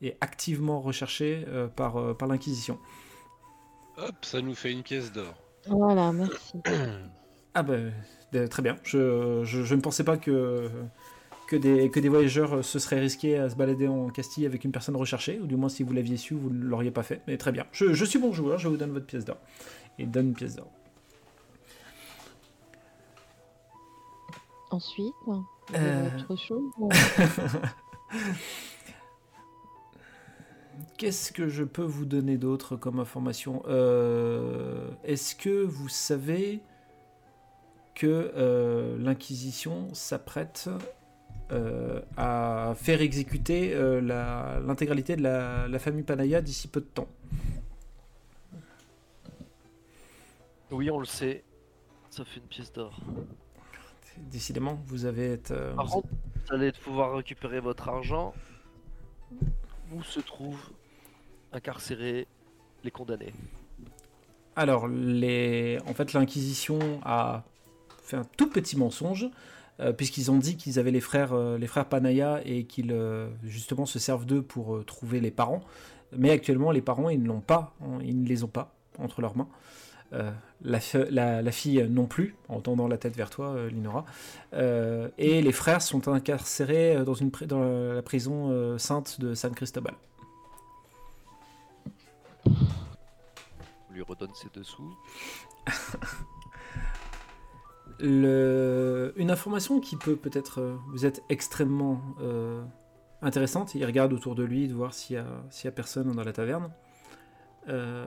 est 0.00 0.16
activement 0.22 0.80
recherchée 0.80 1.44
euh, 1.48 1.68
par, 1.68 1.98
euh, 1.98 2.14
par 2.14 2.26
l'Inquisition 2.26 2.78
Hop, 3.98 4.14
ça 4.22 4.40
nous 4.40 4.54
fait 4.54 4.72
une 4.72 4.82
pièce 4.82 5.12
d'or. 5.12 5.34
Voilà, 5.66 6.10
merci. 6.12 6.58
Ah 7.54 7.62
ben, 7.64 7.92
très 8.50 8.62
bien. 8.62 8.76
Je, 8.84 9.42
je- 9.44 9.64
je 9.64 9.74
ne 9.74 9.80
pensais 9.80 10.04
pas 10.04 10.16
que, 10.16 10.70
que, 11.48 11.56
des, 11.56 11.90
que 11.90 11.98
des 11.98 12.08
voyageurs 12.08 12.64
se 12.64 12.78
seraient 12.78 13.00
risqués 13.00 13.36
à 13.36 13.50
se 13.50 13.56
balader 13.56 13.88
en 13.88 14.10
Castille 14.10 14.46
avec 14.46 14.64
une 14.64 14.70
personne 14.70 14.94
recherchée, 14.96 15.40
ou 15.42 15.46
du 15.46 15.56
moins 15.56 15.68
si 15.68 15.82
vous 15.82 15.92
l'aviez 15.92 16.16
su, 16.18 16.34
vous 16.34 16.50
ne 16.50 16.62
l'auriez 16.64 16.92
pas 16.92 17.02
fait. 17.02 17.20
Mais 17.26 17.36
très 17.36 17.50
bien. 17.50 17.66
Je, 17.72 17.94
je 17.94 18.04
suis 18.04 18.18
bon 18.20 18.32
joueur, 18.32 18.58
je 18.58 18.68
vous 18.68 18.76
donne 18.76 18.92
votre 18.92 19.06
pièce 19.06 19.24
d'or. 19.24 19.38
Et 19.98 20.06
donne 20.06 20.28
une 20.28 20.34
pièce 20.34 20.54
d'or. 20.54 20.70
Ensuite, 24.70 25.14
Euh. 25.74 26.06
avez 26.06 26.22
autre 26.22 26.36
chose 26.36 26.70
Qu'est-ce 30.96 31.32
que 31.32 31.48
je 31.48 31.64
peux 31.64 31.82
vous 31.82 32.04
donner 32.04 32.38
d'autre 32.38 32.76
comme 32.76 32.98
information? 33.00 33.62
Euh, 33.68 34.90
Est-ce 35.04 35.34
que 35.36 35.64
vous 35.64 35.88
savez 35.88 36.60
que 37.94 38.32
euh, 38.36 38.96
l'Inquisition 38.98 39.92
s'apprête 39.94 40.68
euh, 41.50 42.00
à 42.16 42.74
faire 42.76 43.00
exécuter 43.00 43.74
euh, 43.74 44.00
l'intégralité 44.66 45.16
de 45.16 45.22
la, 45.22 45.68
la 45.68 45.78
famille 45.78 46.02
Panaya 46.04 46.40
d'ici 46.40 46.68
peu 46.68 46.80
de 46.80 46.86
temps? 46.86 47.08
Oui, 50.70 50.90
on 50.90 50.98
le 50.98 51.06
sait. 51.06 51.44
Ça 52.10 52.24
fait 52.24 52.40
une 52.40 52.46
pièce 52.46 52.72
d'or. 52.72 52.98
Décidément, 54.30 54.78
vous 54.86 55.04
avez 55.04 55.34
été. 55.34 55.54
euh, 55.54 55.74
Par 55.74 55.86
vous- 55.86 55.92
contre, 56.02 56.08
vous 56.48 56.54
allez 56.54 56.72
pouvoir 56.72 57.14
récupérer 57.16 57.60
votre 57.60 57.88
argent. 57.88 58.34
Où 59.92 60.02
se 60.02 60.20
trouvent 60.20 60.70
incarcérés 61.52 62.26
les 62.84 62.90
condamnés? 62.90 63.32
Alors, 64.56 64.86
les... 64.88 65.78
en 65.86 65.94
fait, 65.94 66.12
l'Inquisition 66.12 66.78
a 67.04 67.44
fait 68.02 68.16
un 68.16 68.26
tout 68.36 68.50
petit 68.50 68.76
mensonge, 68.76 69.28
euh, 69.80 69.92
puisqu'ils 69.92 70.30
ont 70.30 70.38
dit 70.38 70.56
qu'ils 70.56 70.78
avaient 70.78 70.90
les 70.90 71.00
frères, 71.00 71.32
euh, 71.32 71.56
les 71.58 71.66
frères 71.66 71.86
Panaya 71.86 72.40
et 72.44 72.64
qu'ils, 72.64 72.92
euh, 72.92 73.28
justement, 73.44 73.86
se 73.86 73.98
servent 73.98 74.26
d'eux 74.26 74.42
pour 74.42 74.84
trouver 74.84 75.20
les 75.20 75.30
parents. 75.30 75.62
Mais 76.16 76.30
actuellement, 76.30 76.70
les 76.70 76.82
parents, 76.82 77.08
ils 77.10 77.22
ne 77.22 77.28
l'ont 77.28 77.40
pas, 77.40 77.74
hein, 77.82 77.98
ils 78.02 78.22
ne 78.22 78.26
les 78.28 78.42
ont 78.44 78.48
pas 78.48 78.74
entre 78.98 79.20
leurs 79.20 79.36
mains. 79.36 79.48
Euh, 80.14 80.30
la, 80.62 80.80
fi- 80.80 81.04
la- 81.10 81.42
la 81.42 81.52
fille 81.52 81.86
non 81.90 82.06
plus, 82.06 82.34
en 82.48 82.60
tendant 82.60 82.88
la 82.88 82.96
tête 82.96 83.14
vers 83.14 83.28
toi, 83.28 83.48
euh, 83.50 83.68
Linora. 83.68 84.06
Euh, 84.54 85.10
et 85.18 85.42
les 85.42 85.52
frères 85.52 85.82
sont 85.82 86.08
incarcérés 86.08 86.96
euh, 86.96 87.04
dans, 87.04 87.12
une 87.14 87.30
pri- 87.30 87.46
dans 87.46 87.60
la 87.92 88.00
prison 88.02 88.78
sainte 88.78 89.20
de 89.20 89.34
San 89.34 89.54
Cristobal. 89.54 89.94
On 92.46 93.92
lui 93.92 94.02
redonne 94.02 94.32
ses 94.34 94.48
dessous. 94.58 94.96
Le- 98.00 99.12
Une 99.16 99.30
information 99.30 99.80
qui 99.80 99.96
peut 99.96 100.16
peut-être 100.16 100.78
vous 100.88 101.04
être 101.04 101.20
extrêmement 101.28 102.00
intéressante, 103.22 103.74
il 103.74 103.84
regarde 103.84 104.12
autour 104.12 104.34
de 104.36 104.44
lui 104.44 104.68
de 104.68 104.74
voir 104.74 104.94
s'il 104.94 105.16
y, 105.16 105.64
y 105.64 105.68
a 105.68 105.72
personne 105.72 106.12
dans 106.12 106.22
la 106.24 106.32
taverne. 106.32 106.70
Euh, 107.68 108.06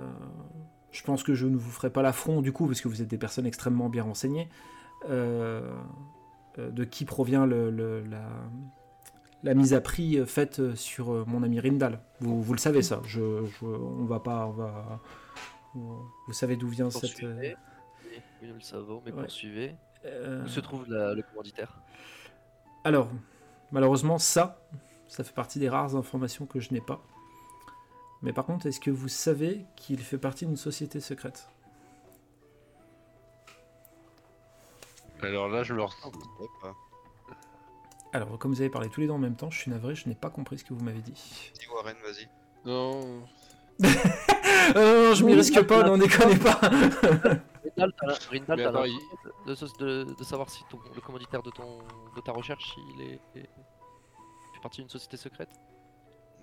je 0.91 1.03
pense 1.03 1.24
que 1.24 1.33
je 1.33 1.48
ne 1.48 1.55
vous 1.55 1.69
ferai 1.71 1.89
pas 1.89 2.01
l'affront 2.01 2.41
du 2.41 2.51
coup, 2.51 2.67
parce 2.67 2.81
que 2.81 2.88
vous 2.88 3.01
êtes 3.01 3.07
des 3.07 3.17
personnes 3.17 3.45
extrêmement 3.45 3.89
bien 3.89 4.03
renseignées, 4.03 4.50
euh, 5.10 5.74
euh, 6.60 6.69
de 6.71 6.83
qui 6.83 7.05
provient 7.05 7.45
le- 7.45 7.69
le- 7.71 8.03
la, 8.05 8.24
la 9.43 9.53
mise 9.53 9.74
à 9.74 9.81
prix 9.81 10.17
euh, 10.19 10.25
faite 10.25 10.75
sur 10.75 11.25
mon 11.27 11.43
ami 11.43 11.60
Rindal. 11.60 12.00
Vous, 12.19 12.41
vous 12.41 12.53
le 12.53 12.60
savez 12.60 12.81
ça, 12.81 13.01
je, 13.05 13.45
je- 13.45 13.65
on 13.65 14.05
va 14.05 14.19
pas... 14.19 14.48
On 14.48 14.51
va, 14.51 15.01
vous 15.74 16.33
savez 16.33 16.57
d'où 16.57 16.67
vient 16.67 16.89
cette... 16.89 17.21
Oui, 17.21 18.48
nous 18.48 18.55
le 18.55 18.60
savons, 18.62 19.01
mais 19.05 19.12
Ouais. 19.13 19.21
poursuivez. 19.21 19.75
euh, 20.05 20.43
Où 20.43 20.48
se 20.48 20.60
trouve 20.60 20.86
la- 20.89 21.13
le 21.13 21.21
commanditaire? 21.21 21.79
Alors, 22.83 23.10
malheureusement, 23.71 24.17
ça, 24.17 24.60
ça 25.07 25.24
fait 25.24 25.33
partie 25.33 25.60
des 25.60 25.69
rares 25.69 25.95
informations 25.95 26.45
que 26.45 26.60
je 26.60 26.74
n'ai 26.74 26.81
pas. 26.81 27.01
Mais 28.22 28.34
par 28.34 28.46
contre, 28.46 28.68
est-ce 28.68 28.80
que 28.80 28.92
vous 28.92 29.08
savez 29.08 29.66
qu'il 29.75 30.00
fait 30.00 30.18
partie 30.18 30.46
d'une 30.46 30.58
société 30.58 31.00
secrète? 31.00 31.48
Alors 35.24 35.48
là, 35.50 35.63
je 35.63 35.74
me 35.74 35.82
re- 35.82 35.92
Je 36.04 36.10
sais 36.44 36.50
pas. 36.62 36.75
Alors, 38.13 38.38
comme 38.38 38.51
vous 38.54 38.62
avez 38.62 38.70
parlé 38.70 38.90
tous 38.90 39.01
les 39.01 39.08
deux 39.08 39.13
en 39.13 39.18
même 39.20 39.36
temps, 39.36 39.50
je 39.50 39.58
suis 39.60 39.72
navré, 39.72 39.96
je 39.96 40.08
n'ai 40.10 40.16
pas 40.16 40.30
compris 40.30 40.58
ce 40.58 40.63
que 40.66 40.74
vous 40.74 40.84
m'avez 40.84 41.01
dit. 41.01 41.13
Dis 41.60 41.68
Warren, 41.74 41.96
vas-y. 42.04 42.28
Non. 42.66 43.24
Euh, 44.75 45.10
non, 45.10 45.16
je 45.16 45.25
m'y 45.25 45.34
risque 45.34 45.60
pas, 45.66 45.82
n'en 45.84 45.98
déconnez 45.98 46.38
pas 46.38 46.51
Rindal, 46.62 47.94
t'as 47.98 48.06
la- 48.08 48.13
de, 49.46 49.54
de- 49.56 49.78
de- 49.80 50.13
de 50.13 50.24
savoir 50.24 50.50
si 50.51 50.63
ton- 50.70 50.80
le 50.94 51.01
commanditaire 51.01 51.42
de, 51.42 51.50
ton, 51.50 51.80
de 52.16 52.22
ta 52.22 52.32
recherche, 52.32 52.75
il 52.96 53.01
est, 53.01 53.20
est- 53.36 53.42
fait 54.54 54.62
partie 54.62 54.82
d'une 54.82 54.90
société 54.90 55.18
secrète? 55.18 55.50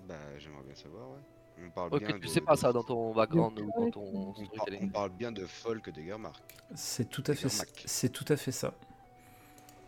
Bah, 0.05 0.15
j'aimerais 0.37 0.63
bien 0.63 0.75
savoir, 0.75 1.09
ouais. 1.11 1.21
On 1.65 1.69
parle 1.71 1.93
Ok, 1.93 1.99
bien 1.99 2.13
tu 2.13 2.19
de- 2.21 2.27
sais 2.27 2.41
pas 2.41 2.55
ça 2.55 2.71
dans 2.71 2.83
ton 2.83 3.13
background 3.13 3.59
ou 3.59 3.71
dans 3.77 3.91
ton 3.91 4.01
On, 4.01 4.33
par- 4.55 4.65
on 4.81 4.87
parle 4.87 5.09
bien 5.11 5.31
de 5.31 5.45
Folk 5.45 5.89
d'Egermark. 5.91 6.41
C'est 6.75 7.09
tout 7.09 7.23
à 7.27 7.33
fait, 7.35 7.49
c'est 7.85 8.09
tout 8.09 8.25
à 8.29 8.37
fait 8.37 8.51
ça. 8.51 8.73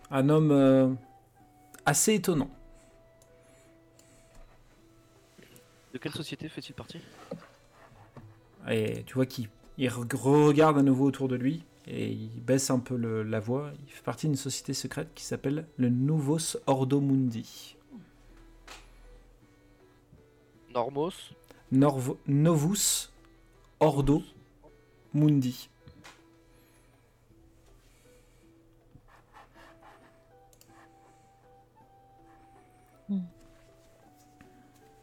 Un 0.09 0.29
homme 0.29 0.51
euh, 0.51 0.93
assez 1.85 2.13
étonnant. 2.15 2.49
De 5.93 5.97
quelle 5.97 6.13
société 6.13 6.47
fait-il 6.49 6.73
partie? 6.73 6.99
Et 8.69 9.03
tu 9.05 9.13
vois 9.15 9.25
qu'il 9.25 9.49
il 9.77 9.89
re- 9.89 10.15
regarde 10.15 10.77
à 10.77 10.83
nouveau 10.83 11.05
autour 11.05 11.27
de 11.27 11.35
lui 11.35 11.63
et 11.87 12.09
il 12.11 12.41
baisse 12.41 12.69
un 12.69 12.79
peu 12.79 12.95
le- 12.95 13.23
la 13.23 13.39
voix. 13.39 13.71
Il 13.85 13.91
fait 13.91 14.03
partie 14.03 14.27
d'une 14.27 14.35
société 14.35 14.73
secrète 14.73 15.13
qui 15.15 15.23
s'appelle 15.23 15.65
le 15.77 15.89
Novos 15.89 16.57
Ordo 16.67 16.99
Mundi. 17.01 17.75
Normos? 20.73 21.33
Novus 21.71 23.11
Ordo 23.79 24.21
Mundi. 25.13 25.69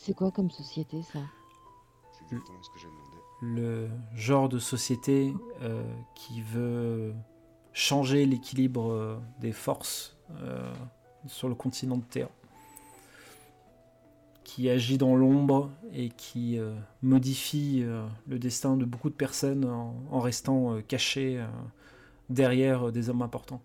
C'est 0.09 0.15
quoi 0.15 0.31
comme 0.31 0.51
société 0.51 1.03
ça? 1.03 1.19
C'est 2.13 2.25
exactement 2.25 2.63
ce 2.63 2.71
que 2.71 2.79
j'ai 2.79 2.87
demandé. 2.87 3.19
Le 3.43 3.91
genre 4.15 4.49
de 4.49 4.59
société 4.59 5.35
euh, 5.61 5.85
qui 6.15 6.41
veut 6.41 7.13
changer 7.75 8.25
l'équilibre 8.25 8.91
euh, 8.91 9.19
des 9.39 9.53
forces 9.53 10.17
euh, 10.31 10.73
sur 11.27 11.51
le 11.51 11.55
continent 11.55 11.99
de 11.99 12.05
Terre. 12.05 12.31
Qui 14.51 14.71
agit 14.71 14.97
dans 14.97 15.15
l'ombre 15.15 15.71
et 15.93 16.09
qui 16.09 16.59
euh, 16.59 16.75
modifie 17.03 17.83
euh, 17.83 18.09
le 18.27 18.39
destin 18.39 18.79
de 18.79 18.87
beaucoup 18.87 19.11
de 19.11 19.15
personnes 19.15 19.67
en, 19.67 19.95
en 20.11 20.21
restant 20.21 20.73
euh, 20.73 20.81
cachés 20.81 21.39
euh, 21.39 21.47
derrière 22.31 22.89
euh, 22.89 22.91
des 22.91 23.11
hommes 23.11 23.21
importants. 23.21 23.61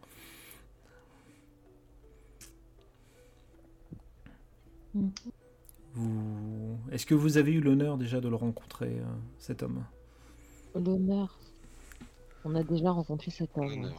Vous... 4.94 6.78
Est-ce 6.92 7.06
que 7.06 7.16
vous 7.16 7.38
avez 7.38 7.54
eu 7.54 7.62
l'honneur 7.62 7.98
déjà 7.98 8.20
de 8.20 8.28
le 8.28 8.36
rencontrer, 8.36 9.00
euh, 9.00 9.06
cet 9.40 9.64
homme? 9.64 9.86
L'honneur. 10.76 11.40
On 12.44 12.54
a 12.56 12.64
déjà 12.64 12.92
rencontré 12.92 13.32
cet 13.32 13.58
homme. 13.58 13.86
Ouais. 13.86 13.90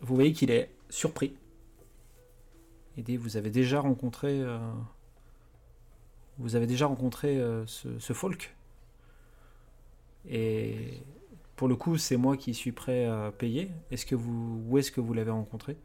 Vous 0.00 0.14
voyez 0.14 0.32
qu'il 0.32 0.50
est 0.50 0.70
surpris. 0.88 1.34
Et 2.96 3.18
vous 3.18 3.36
avez 3.36 3.50
déjà 3.50 3.80
rencontré... 3.80 4.40
euh, 4.40 4.58
Vous 6.38 6.56
avez 6.56 6.66
déjà 6.66 6.86
rencontré 6.86 7.38
euh, 7.38 7.66
ce, 7.66 7.98
ce 7.98 8.12
folk. 8.12 8.56
Et 10.28 11.00
pour 11.56 11.68
le 11.68 11.76
coup, 11.76 11.98
c'est 11.98 12.16
moi 12.16 12.36
qui 12.36 12.54
suis 12.54 12.72
prêt 12.72 13.06
à 13.06 13.32
payer. 13.36 13.70
Est-ce 13.90 14.06
que 14.06 14.14
vous... 14.14 14.62
Où 14.68 14.78
est-ce 14.78 14.90
que 14.90 15.00
vous 15.00 15.14
l'avez 15.14 15.30
rencontré? 15.30 15.76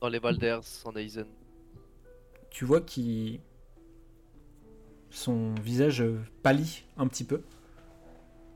Dans 0.00 0.08
les 0.08 0.18
Valders, 0.18 0.62
en 0.84 0.94
Eisen. 0.96 1.26
tu 2.50 2.64
vois 2.64 2.80
qu'il 2.80 3.40
son 5.10 5.54
visage 5.54 6.04
pâlit 6.42 6.84
un 6.96 7.06
petit 7.06 7.24
peu. 7.24 7.42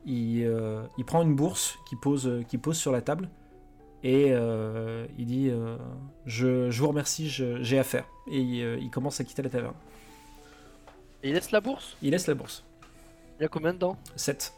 Il, 0.05 0.43
euh, 0.43 0.83
il 0.97 1.05
prend 1.05 1.21
une 1.21 1.35
bourse 1.35 1.77
qu'il 1.87 1.97
pose, 1.97 2.43
qu'il 2.47 2.59
pose 2.59 2.77
sur 2.77 2.91
la 2.91 3.01
table 3.01 3.29
et 4.03 4.27
euh, 4.31 5.05
il 5.17 5.25
dit 5.25 5.49
euh, 5.49 5.77
je, 6.25 6.69
je 6.69 6.81
vous 6.81 6.87
remercie, 6.89 7.29
je- 7.29 7.61
j'ai 7.63 7.79
affaire. 7.79 8.05
Et 8.27 8.39
il, 8.39 8.61
euh, 8.63 8.77
il 8.79 8.89
commence 8.89 9.19
à 9.19 9.23
quitter 9.23 9.41
la 9.41 9.49
taverne. 9.49 9.73
Et 11.23 11.29
il 11.29 11.33
laisse 11.33 11.51
la 11.51 11.61
bourse? 11.61 11.97
Il 12.01 12.11
laisse 12.11 12.27
la 12.27 12.33
bourse. 12.35 12.63
Il 13.39 13.43
y 13.43 13.45
a 13.45 13.49
combien 13.49 13.73
dedans 13.73 13.97
7. 14.15 14.53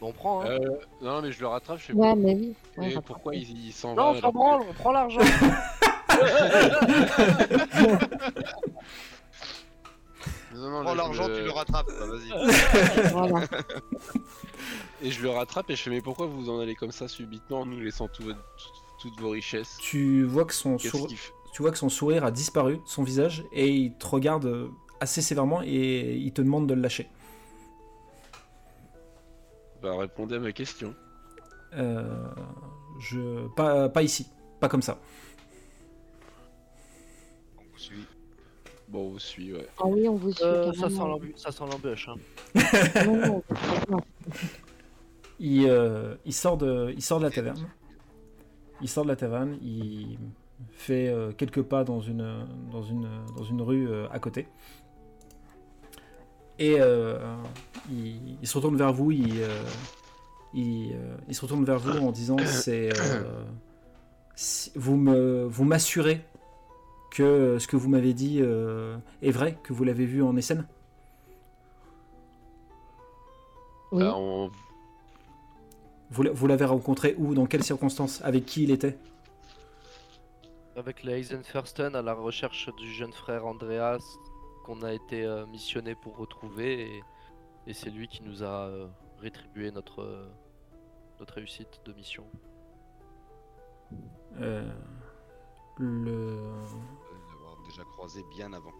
Bon, 0.00 0.08
On 0.08 0.12
prend, 0.12 0.42
hein. 0.42 0.46
Euh, 0.50 0.78
non, 1.00 1.22
mais 1.22 1.32
je 1.32 1.40
le 1.40 1.46
rattrape. 1.48 1.78
Je 1.78 1.84
fais 1.86 1.92
Ouais, 1.92 2.14
mais 2.14 2.34
oui. 2.34 2.54
Et 2.92 3.00
pourquoi 3.04 3.34
il, 3.34 3.66
il 3.66 3.72
s'en 3.72 3.94
Non, 3.94 4.12
va 4.12 4.18
on 4.18 4.20
s'en 4.20 4.32
branle, 4.32 4.62
on 4.68 4.72
prend 4.72 4.92
l'argent 4.92 5.20
Non, 5.20 5.26
non, 7.82 7.98
Prends 10.82 10.94
l'argent, 10.94 11.28
le- 11.28 11.36
tu 11.38 11.42
le 11.44 11.50
rattrapes, 11.50 11.86
bah, 11.98 12.06
vas-y. 12.06 13.08
voilà. 13.12 13.46
Et 15.02 15.10
je 15.10 15.22
le 15.22 15.30
rattrape 15.30 15.68
et 15.70 15.76
je 15.76 15.82
fais 15.82 15.90
mais 15.90 16.00
pourquoi 16.00 16.26
vous 16.26 16.48
en 16.48 16.60
allez 16.60 16.74
comme 16.76 16.92
ça 16.92 17.08
subitement 17.08 17.60
en 17.62 17.66
nous 17.66 17.80
laissant 17.80 18.08
tout 18.08 18.22
votre- 18.22 18.38
tout- 18.56 19.08
toutes 19.10 19.20
vos 19.20 19.30
richesses 19.30 19.76
Tu 19.80 20.22
vois 20.24 20.44
que 20.44 20.54
son 20.54 20.78
sourire... 20.78 21.18
tu 21.52 21.62
vois 21.62 21.72
que 21.72 21.78
son 21.78 21.88
sourire 21.88 22.24
a 22.24 22.30
disparu, 22.30 22.80
son 22.86 23.02
visage, 23.02 23.44
et 23.52 23.68
il 23.68 23.94
te 23.94 24.06
regarde 24.06 24.68
assez 25.00 25.20
sévèrement 25.22 25.60
et 25.64 26.14
il 26.16 26.32
te 26.32 26.40
demande 26.42 26.68
de 26.68 26.74
le 26.74 26.80
lâcher. 26.82 27.08
Bah 29.82 29.96
répondez 29.98 30.36
à 30.36 30.38
ma 30.38 30.52
question. 30.52 30.94
Euh, 31.74 32.04
je... 33.00 33.48
pas, 33.56 33.88
pas 33.88 34.02
ici, 34.04 34.28
pas 34.60 34.68
comme 34.68 34.82
ça. 34.82 34.98
On 37.58 37.62
vous 37.72 37.78
suit. 37.78 38.04
Bon, 38.92 39.06
on 39.06 39.10
vous 39.12 39.18
suit, 39.18 39.52
ouais. 39.54 39.66
Ah 39.78 39.86
oui, 39.86 40.06
on 40.06 40.16
vous 40.16 40.32
suit 40.32 40.44
Euh, 40.44 40.72
ça, 40.74 40.88
sent 40.88 40.96
ça 41.50 41.64
l'embûche. 41.66 42.08
Hein. 42.08 42.16
Non. 43.06 43.42
Il, 45.40 45.66
euh, 45.68 46.14
il, 46.24 46.32
sort 46.32 46.56
de, 46.56 46.92
il 46.94 47.02
sort 47.02 47.18
de 47.18 47.24
la 47.24 47.30
taverne. 47.30 47.66
Il 48.80 48.88
sort 48.88 49.02
de 49.04 49.08
la 49.08 49.16
taverne, 49.16 49.56
il 49.60 50.16
fait 50.72 51.08
euh, 51.08 51.32
quelques 51.32 51.62
pas 51.62 51.82
dans 51.82 52.00
une, 52.00 52.46
dans 52.70 52.82
une, 52.82 53.08
dans 53.36 53.42
une 53.42 53.60
rue 53.60 53.88
euh, 53.88 54.06
à 54.12 54.20
côté. 54.20 54.46
Et 56.60 56.76
euh, 56.78 57.18
il, 57.90 58.36
il 58.40 58.46
se 58.46 58.56
retourne 58.56 58.76
vers 58.76 58.92
vous, 58.92 59.10
il, 59.10 59.40
euh, 59.40 59.48
il, 60.54 60.92
euh, 60.94 61.16
il 61.26 61.34
se 61.34 61.40
retourne 61.40 61.64
vers 61.64 61.78
vous 61.80 61.98
en 61.98 62.12
disant 62.12 62.36
c'est 62.44 62.90
euh, 63.00 63.42
si- 64.36 64.70
vous 64.76 64.96
me 64.96 65.44
vous 65.44 65.64
m'assurez 65.64 66.24
que 67.12 67.58
ce 67.58 67.66
que 67.66 67.76
vous 67.76 67.88
m'avez 67.90 68.14
dit 68.14 68.38
euh, 68.40 68.96
est 69.20 69.30
vrai, 69.30 69.58
que 69.62 69.72
vous 69.74 69.84
l'avez 69.84 70.06
vu 70.06 70.22
en 70.22 70.34
Essen 70.36 70.66
Oui. 73.92 74.02
Bah, 74.02 74.14
on- 74.16 74.50
Vous, 76.10 76.22
l'a- 76.22 76.32
vous 76.32 76.46
l'avez 76.46 76.64
rencontré 76.64 77.14
où 77.18 77.34
Dans 77.34 77.46
quelles 77.46 77.64
circonstances 77.64 78.20
Avec 78.22 78.46
qui 78.46 78.62
il 78.64 78.70
était? 78.70 78.96
Avec 80.76 81.02
les 81.02 81.18
Eisenfürsten 81.18 81.94
à 81.94 82.00
la 82.02 82.14
recherche 82.14 82.70
du 82.78 82.90
jeune 82.92 83.12
frère 83.12 83.44
Andreas 83.46 84.02
qu'on 84.64 84.80
a 84.82 84.92
été 84.94 85.24
euh, 85.24 85.44
missionné 85.46 85.94
pour 85.94 86.16
retrouver 86.16 86.82
et, 86.96 87.02
et 87.66 87.74
c'est 87.74 87.90
lui 87.90 88.08
qui 88.08 88.22
nous 88.22 88.42
a 88.42 88.66
euh, 88.68 88.86
rétribué 89.20 89.70
notre, 89.70 90.00
euh, 90.02 90.26
notre 91.20 91.34
réussite 91.34 91.80
de 91.84 91.92
mission. 91.92 92.24
Euh, 94.40 94.70
le... 95.78 96.38
Déjà 97.72 97.84
croisé 97.84 98.22
bien 98.24 98.52
avant. 98.52 98.74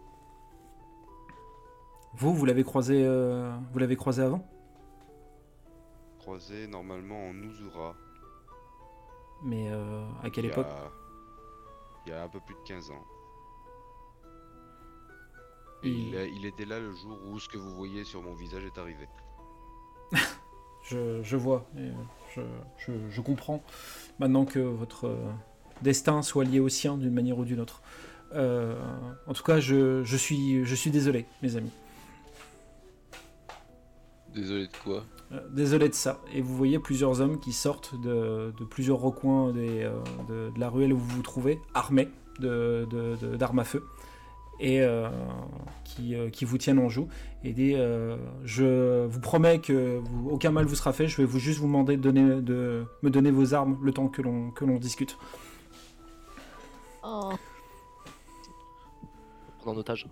Vous, 2.13 2.31
vous 2.31 2.45
l'avez 2.45 2.63
croisé, 2.63 3.03
euh, 3.03 3.51
vous 3.71 3.79
l'avez 3.79 3.95
croisé 3.95 4.21
avant? 4.21 4.47
Croisé 6.19 6.67
normalement 6.67 7.29
en 7.29 7.33
Uzura. 7.33 7.95
Mais 9.43 9.67
euh, 9.71 10.05
à 10.21 10.29
quelle 10.29 10.45
il 10.45 10.49
y 10.49 10.51
a- 10.51 10.53
époque? 10.53 10.67
Il 12.05 12.11
y 12.11 12.13
a 12.13 12.21
un 12.21 12.29
peu 12.29 12.39
plus 12.39 12.53
de 12.53 12.59
15 12.67 12.91
ans. 12.91 13.03
Et- 15.81 15.89
il, 15.89 16.45
était 16.45 16.65
là 16.65 16.79
le 16.79 16.93
jour 16.93 17.17
où 17.25 17.39
ce 17.39 17.49
que 17.49 17.57
vous 17.57 17.73
voyez 17.73 18.03
sur 18.03 18.21
mon 18.21 18.35
visage 18.35 18.63
est 18.63 18.77
arrivé. 18.77 19.09
je, 20.83 21.23
je 21.23 21.35
vois, 21.35 21.65
et, 21.79 21.89
je, 22.35 22.41
je, 22.77 22.91
je 23.09 23.21
comprends 23.21 23.63
maintenant 24.19 24.45
que 24.45 24.59
votre 24.59 25.07
euh, 25.07 25.31
destin 25.81 26.21
soit 26.21 26.43
lié 26.43 26.59
au 26.59 26.69
sien 26.69 26.95
d'une 26.95 27.11
manière 27.11 27.39
ou 27.39 27.43
d'une 27.43 27.59
autre. 27.59 27.81
Euh, 28.33 28.75
en 29.27 29.33
tout 29.33 29.43
cas, 29.43 29.59
je, 29.59 30.03
je, 30.03 30.17
suis, 30.17 30.65
je 30.65 30.75
suis 30.75 30.89
désolé, 30.91 31.25
mes 31.41 31.55
amis. 31.55 31.71
Désolé 34.33 34.67
de 34.67 34.71
quoi? 34.83 35.03
Euh, 35.31 35.39
désolé 35.51 35.89
de 35.89 35.93
ça. 35.93 36.19
Et 36.33 36.41
vous 36.41 36.55
voyez 36.55 36.79
plusieurs 36.79 37.21
hommes 37.21 37.39
qui 37.39 37.53
sortent 37.53 37.99
de, 38.01 38.51
de 38.59 38.65
plusieurs 38.65 38.97
recoins 38.99 39.51
des, 39.51 39.83
euh, 39.83 39.91
de, 40.27 40.51
de 40.53 40.59
la 40.59 40.69
ruelle 40.69 40.93
où 40.93 40.97
vous 40.97 41.15
vous 41.17 41.21
trouvez, 41.21 41.59
armés 41.73 42.09
de- 42.39 42.87
de- 42.89 43.15
de- 43.21 43.35
d'armes 43.37 43.59
à 43.59 43.63
feu, 43.63 43.83
et 44.59 44.81
euh, 44.81 45.07
qui, 45.83 46.15
euh, 46.15 46.29
qui 46.31 46.45
vous 46.45 46.57
tiennent 46.57 46.79
en 46.79 46.89
joue. 46.89 47.07
Et 47.43 47.53
euh, 47.75 48.17
Je 48.43 49.05
vous 49.05 49.19
promets 49.19 49.59
que 49.59 49.99
vous- 50.03 50.29
aucun 50.31 50.49
mal 50.51 50.65
vous 50.65 50.75
sera 50.75 50.93
fait, 50.93 51.07
je 51.07 51.17
vais 51.17 51.25
vous 51.25 51.39
juste 51.39 51.59
vous 51.59 51.67
demander 51.67 51.97
de, 51.97 52.01
donner, 52.01 52.41
de 52.41 52.85
me 53.03 53.09
donner 53.11 53.29
vos 53.29 53.53
armes 53.53 53.77
le 53.83 53.91
temps 53.91 54.07
que 54.07 54.21
l'on 54.23 54.49
que 54.51 54.65
l'on 54.65 54.77
discute. 54.79 55.17
Oh, 57.03 57.33
Prendre 59.63 59.77
en 59.77 59.79
otage. 59.79 60.07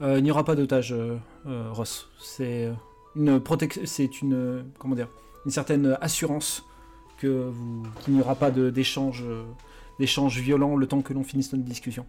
Euh, 0.00 0.16
il 0.16 0.24
n'y 0.24 0.30
aura 0.30 0.44
pas 0.44 0.54
d'otage, 0.56 0.92
euh, 0.94 1.18
euh, 1.46 1.70
Ross. 1.72 2.08
C'est 2.18 2.70
une 3.14 3.38
protection, 3.38 3.82
c'est 3.84 4.22
une 4.22 4.64
comment 4.78 4.94
dire, 4.94 5.08
une 5.44 5.50
certaine 5.50 5.98
assurance 6.00 6.64
que 7.18 7.50
vous 7.50 7.82
qu'il 8.00 8.14
n'y 8.14 8.20
aura 8.22 8.34
pas 8.34 8.50
de- 8.50 8.70
d'échange 8.70 9.22
d'échange 9.98 10.38
violent 10.40 10.74
le 10.76 10.86
temps 10.86 11.02
que 11.02 11.12
l'on 11.12 11.22
finisse 11.22 11.52
notre 11.52 11.66
discussion. 11.66 12.06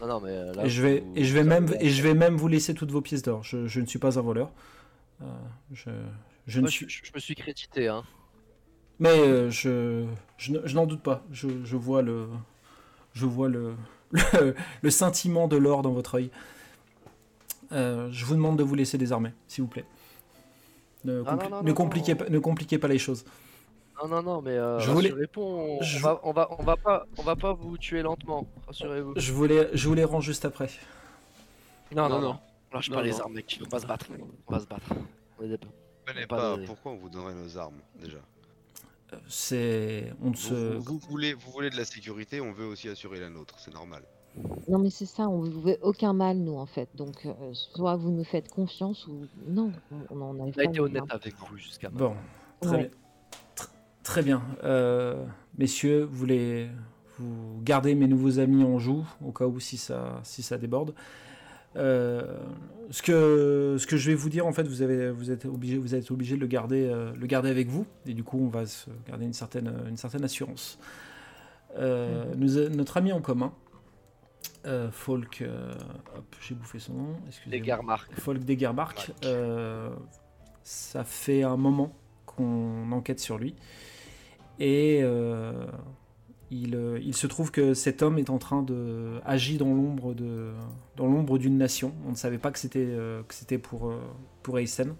Non, 0.00 0.08
non, 0.08 0.20
mais 0.20 0.52
là, 0.52 0.64
et 0.66 0.68
je 0.68 0.82
vais 0.82 0.98
vous- 1.00 1.12
et 1.14 1.24
je 1.24 1.32
vais 1.32 1.44
même 1.44 1.68
avez- 1.68 1.86
et 1.86 1.90
je 1.90 2.02
vais 2.02 2.14
même 2.14 2.36
vous 2.36 2.48
laisser 2.48 2.74
toutes 2.74 2.90
vos 2.90 3.00
pièces 3.00 3.22
d'or. 3.22 3.44
Je, 3.44 3.68
je 3.68 3.80
ne 3.80 3.86
suis 3.86 4.00
pas 4.00 4.18
un 4.18 4.22
voleur. 4.22 4.50
Euh, 5.22 5.26
je, 5.72 5.90
je 6.48 6.60
ne 6.60 6.66
suis 6.66 6.88
je, 6.88 7.02
je 7.04 7.12
me 7.14 7.20
suis 7.20 7.36
crédité, 7.36 7.86
hein. 7.86 8.02
mais 8.98 9.16
euh, 9.20 9.48
je 9.50 10.04
je, 10.38 10.50
ne- 10.52 10.66
je 10.66 10.74
n'en 10.74 10.86
doute 10.86 11.02
pas. 11.02 11.22
Je 11.30 11.46
vois 11.76 12.02
le 12.02 12.26
je 13.12 13.26
vois 13.26 13.48
le 13.48 13.74
le, 14.14 14.54
le 14.82 14.90
scintillement 14.90 15.48
de 15.48 15.56
l'or 15.56 15.82
dans 15.82 15.92
votre 15.92 16.14
œil. 16.16 16.30
Euh, 17.72 18.08
je 18.12 18.24
vous 18.24 18.34
demande 18.34 18.58
de 18.58 18.62
vous 18.62 18.74
laisser 18.74 18.98
désarmer, 18.98 19.32
s'il 19.48 19.62
vous 19.64 19.68
plaît. 19.70 19.84
Ne, 21.04 21.22
Ah, 21.26 21.34
compli- 21.36 21.42
non, 21.44 21.50
non, 21.56 21.62
ne 21.62 21.68
non, 21.68 21.74
compliquez 21.74 22.12
non. 22.12 22.18
pas, 22.18 22.28
ne 22.30 22.38
compliquez 22.38 22.78
pas 22.78 22.88
les 22.88 22.98
choses. 22.98 23.24
Non, 24.02 24.08
non, 24.08 24.22
non, 24.22 24.42
mais 24.42 24.50
euh, 24.52 24.78
Je 24.80 24.90
voulais- 24.90 25.10
rassurez-vous, 25.10 25.40
on, 25.42 25.82
je- 25.82 25.98
on 25.98 26.00
va, 26.02 26.20
on 26.24 26.32
va, 26.32 26.48
on 26.58 26.62
va 26.62 26.76
pas, 26.76 27.06
on 27.18 27.22
va 27.22 27.36
pas 27.36 27.52
vous 27.52 27.76
tuer 27.78 28.02
lentement. 28.02 28.46
Rassurez-vous. 28.66 29.12
Je 29.16 29.32
vous 29.32 29.44
les, 29.44 29.68
je 29.72 29.88
vous 29.88 29.94
les 29.94 30.04
rends 30.04 30.20
juste 30.20 30.44
après. 30.44 30.68
Non, 31.94 32.08
non, 32.08 32.08
Non, 32.08 32.20
non. 32.20 32.28
non. 32.34 32.38
On 32.72 32.76
lâche 32.76 32.90
Non, 32.90 32.96
pas 32.96 33.02
les 33.02 33.20
armes, 33.20 33.34
mec. 33.34 33.60
On 33.64 33.68
va 33.68 33.78
se 33.80 33.86
battre. 33.86 34.06
On 34.48 34.52
va 34.52 34.60
se 34.60 34.66
battre. 34.66 34.82
On 35.38 35.44
est 35.44 35.48
des- 35.48 35.58
Je 36.06 36.12
connais 36.12 36.26
Pas 36.26 36.36
pas, 36.36 36.56
de- 36.56 36.66
pourquoi 36.66 36.92
on 36.92 36.96
vous 36.96 37.08
donnerait 37.08 37.34
nos 37.34 37.56
armes 37.56 37.78
déjà? 38.00 38.18
C'est, 39.28 40.12
on 40.22 40.30
ne 40.30 40.34
Vous, 40.34 40.36
se, 40.36 40.54
vous- 40.76 40.82
vous 40.82 40.98
voulez, 41.08 41.34
vous 41.34 41.50
voulez 41.52 41.70
de 41.70 41.76
la 41.76 41.84
sécurité, 41.84 42.40
on 42.40 42.52
veut 42.52 42.66
aussi 42.66 42.88
assurer 42.88 43.20
la 43.20 43.30
nôtre, 43.30 43.54
c'est 43.58 43.72
normal. 43.72 44.02
non, 44.68 44.78
mais 44.78 44.90
c'est 44.90 45.06
ça, 45.06 45.28
on 45.28 45.42
ne 45.42 45.50
veut 45.50 45.78
aucun 45.82 46.12
mal, 46.12 46.38
nous, 46.38 46.56
en 46.56 46.66
fait. 46.66 46.88
Donc, 46.96 47.24
euh, 47.26 47.32
soit 47.52 47.94
vous 47.96 48.10
nous 48.10 48.24
faites 48.24 48.48
confiance 48.48 49.06
ou 49.06 49.26
non. 49.46 49.70
On 50.10 50.20
en 50.20 50.36
On 50.40 50.44
a 50.58 50.64
été 50.64 50.80
honnête 50.80 51.04
avec 51.10 51.34
vous 51.36 51.56
jusqu'à 51.56 51.90
maintenant. 51.90 52.10
Bon, 52.10 52.16
très 52.68 52.70
Ouais. 52.76 52.82
bien. 52.88 52.90
Tr- 53.56 53.68
Très 54.02 54.22
bien. 54.22 54.42
Euh, 54.64 55.24
messieurs, 55.58 56.02
vous 56.04 56.16
voulez 56.16 56.68
vous 57.20 57.60
gardez 57.62 57.94
mes 57.94 58.08
nouveaux 58.08 58.40
amis 58.40 58.64
en 58.64 58.80
joue 58.80 59.06
au 59.24 59.30
cas 59.30 59.46
où 59.46 59.60
si 59.60 59.76
ça, 59.76 60.20
si 60.24 60.42
ça 60.42 60.58
déborde. 60.58 60.92
Euh, 61.76 62.38
ce, 62.90 63.02
que, 63.02 63.76
ce 63.78 63.86
que 63.86 63.96
je 63.96 64.10
vais 64.10 64.14
vous 64.14 64.28
dire, 64.28 64.46
en 64.46 64.52
fait, 64.52 64.66
vous, 64.68 64.82
avez, 64.82 65.10
vous, 65.10 65.30
êtes 65.30 65.44
obligé, 65.46 65.76
vous 65.78 65.94
êtes 65.94 66.10
obligé 66.10 66.36
de 66.36 66.40
le 66.40 66.46
garder, 66.46 66.86
euh, 66.88 67.12
le 67.18 67.26
garder 67.26 67.50
avec 67.50 67.68
vous. 67.68 67.86
Et 68.06 68.14
du 68.14 68.22
coup, 68.24 68.38
on 68.44 68.48
va 68.48 68.66
se 68.66 68.90
garder 69.08 69.24
une 69.24 69.32
certaine, 69.32 69.72
une 69.88 69.96
certaine 69.96 70.24
assurance. 70.24 70.78
Euh, 71.76 72.24
nous 72.36 72.58
a- 72.58 72.68
notre 72.68 72.96
ami 72.98 73.12
en 73.12 73.20
commun, 73.20 73.52
euh, 74.66 74.90
Folk, 74.92 75.42
euh, 75.42 75.72
hop, 76.16 76.24
j'ai 76.40 76.54
bouffé 76.54 76.78
son 76.78 76.92
nom, 76.94 77.16
excusez-moi. 77.26 77.56
Folk 78.18 78.44
Degermark, 78.44 78.96
Mark. 79.08 79.12
euh, 79.24 79.90
ça 80.62 81.02
fait 81.04 81.42
un 81.42 81.56
moment 81.56 81.92
qu'on 82.26 82.90
enquête 82.92 83.18
sur 83.20 83.38
lui. 83.38 83.54
Et 84.60 85.00
euh, 85.02 85.66
il, 86.50 86.74
euh, 86.74 86.98
il 87.02 87.14
se 87.14 87.26
trouve 87.26 87.50
que 87.50 87.74
cet 87.74 88.02
homme 88.02 88.18
est 88.18 88.30
en 88.30 88.38
train 88.38 88.62
de 88.62 89.20
agir 89.24 89.58
dans 89.58 89.72
l'ombre 89.72 90.14
de 90.14 90.52
dans 90.96 91.06
l'ombre 91.06 91.38
d'une 91.38 91.56
nation. 91.56 91.92
On 92.06 92.10
ne 92.10 92.16
savait 92.16 92.38
pas 92.38 92.50
que 92.50 92.58
c'était 92.58 92.86
euh, 92.86 93.22
que 93.22 93.34
c'était 93.34 93.58
pour 93.58 93.90
euh, 93.90 94.00
pour 94.42 94.58
Eisen. 94.58 94.94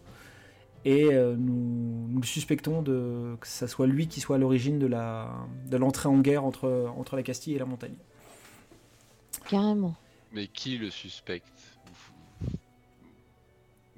Et 0.87 1.07
euh, 1.13 1.35
nous, 1.37 2.09
nous 2.09 2.21
le 2.21 2.27
suspectons 2.27 2.83
de 2.83 3.37
que 3.41 3.47
ça 3.47 3.67
soit 3.69 3.87
lui 3.87 4.07
qui 4.07 4.21
soit 4.21 4.37
à 4.37 4.39
l'origine 4.39 4.79
de 4.79 4.87
la 4.87 5.31
de 5.71 5.77
l'entrée 5.77 6.09
en 6.09 6.19
guerre 6.19 6.45
entre 6.45 6.91
entre 6.97 7.17
la 7.17 7.23
Castille 7.23 7.55
et 7.55 7.59
la 7.59 7.65
montagne. 7.65 7.97
Carrément. 9.49 9.95
Mais 10.33 10.47
qui 10.47 10.79
le 10.79 10.91
suspecte? 10.91 11.74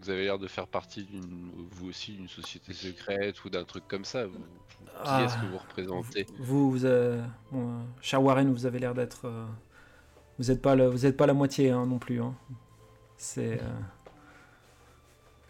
Vous 0.07 0.11
avez 0.13 0.25
l'air 0.25 0.39
de 0.39 0.47
faire 0.47 0.69
partie 0.69 1.03
d'une, 1.03 1.51
vous 1.73 1.89
aussi, 1.89 2.13
d'une 2.13 2.29
société 2.29 2.73
secrète 2.73 3.45
ou 3.45 3.51
d'un 3.51 3.65
truc 3.65 3.83
comme 3.89 4.05
ça. 4.05 4.25
Vous- 4.27 4.35
qui 4.39 4.85
Ah. 5.05 5.25
est-ce 5.25 5.35
que 5.37 5.47
vous 5.47 5.59
représentez? 5.59 6.27
Vous, 6.39 6.71
vous 6.71 6.85
avez- 6.85 7.21
bon, 7.51 7.69
euh, 7.71 7.83
cher 8.01 8.23
Warren, 8.23 8.53
vous 8.53 8.67
avez 8.67 8.79
l'air 8.79 8.95
d'être. 8.95 9.27
euh, 9.27 9.45
vous 10.39 10.45
n'êtes 10.45 10.63
pas, 10.63 10.77
le- 10.77 10.87
vous 10.87 11.07
êtes 11.07 11.17
pas 11.17 11.27
la 11.27 11.35
moitié 11.35 11.71
hein, 11.71 11.87
non 11.87 11.99
plus. 11.99 12.23
hein. 12.23 12.35
C'est. 13.17 13.61
euh, 13.61 13.67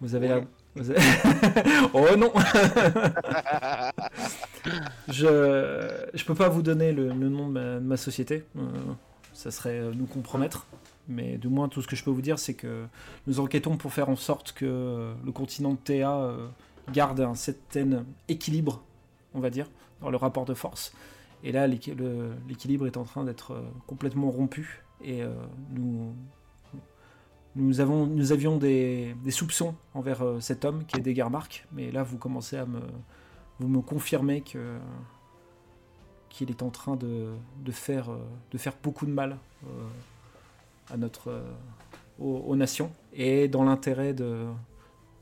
vous 0.00 0.14
avez 0.14 0.26
Oh 0.26 0.34
l'air. 0.34 0.46
avez- 0.90 0.96
oh 1.92 2.16
non 2.16 2.32
Je 5.08 6.06
je 6.14 6.24
peux 6.24 6.34
pas 6.34 6.48
vous 6.48 6.62
donner 6.62 6.92
le, 6.92 7.08
le 7.08 7.28
nom 7.28 7.48
de 7.48 7.52
ma, 7.52 7.74
de 7.74 7.80
ma 7.80 7.96
société. 7.96 8.44
Ça 9.36 9.50
serait 9.50 9.78
euh, 9.78 9.92
nous 9.94 10.06
compromettre. 10.06 10.66
Mais 11.08 11.38
du 11.38 11.48
moins, 11.48 11.68
tout 11.68 11.82
ce 11.82 11.86
que 11.86 11.94
je 11.94 12.02
peux 12.02 12.10
vous 12.10 12.22
dire, 12.22 12.38
c'est 12.38 12.54
que 12.54 12.86
nous 13.26 13.38
enquêtons 13.38 13.76
pour 13.76 13.92
faire 13.92 14.08
en 14.08 14.16
sorte 14.16 14.52
que 14.52 14.64
euh, 14.66 15.14
le 15.24 15.30
continent 15.30 15.72
de 15.72 15.76
Théa 15.76 16.16
euh, 16.16 16.48
garde 16.92 17.20
un 17.20 17.34
certain 17.34 18.04
équilibre, 18.28 18.82
on 19.34 19.40
va 19.40 19.50
dire, 19.50 19.70
dans 20.00 20.10
le 20.10 20.16
rapport 20.16 20.46
de 20.46 20.54
force. 20.54 20.92
Et 21.44 21.52
là, 21.52 21.66
l'équilibre 21.66 22.86
est 22.86 22.96
en 22.96 23.04
train 23.04 23.22
d'être 23.22 23.62
complètement 23.86 24.30
rompu. 24.30 24.82
Et 25.04 25.22
nous, 25.70 26.14
nous, 27.54 27.80
avons, 27.80 28.06
nous 28.06 28.32
avions 28.32 28.56
des, 28.56 29.14
soupçons 29.28 29.74
envers 29.94 30.24
cet 30.40 30.64
homme 30.64 30.84
qui 30.86 30.96
est 30.96 31.02
Degarmark. 31.02 31.66
Mais 31.72 31.92
là, 31.92 32.02
vous 32.02 32.16
commencez 32.16 32.56
à 32.56 32.64
me, 32.64 32.80
vous 33.60 33.68
me 33.68 33.80
confirmer 33.80 34.40
que 34.40 34.78
qu'il 36.36 36.50
est 36.50 36.62
en 36.62 36.68
train 36.68 36.96
de, 36.96 37.32
de 37.64 37.72
faire, 37.72 38.10
euh, 38.10 38.18
de 38.52 38.58
faire 38.58 38.74
beaucoup 38.82 39.06
de 39.06 39.10
mal 39.10 39.38
euh, 39.64 39.68
à 40.90 40.98
notre, 40.98 41.30
euh, 41.30 41.42
aux, 42.18 42.54
nations. 42.56 42.92
Et 43.14 43.48
dans 43.48 43.64
l'intérêt 43.64 44.12
de, 44.12 44.44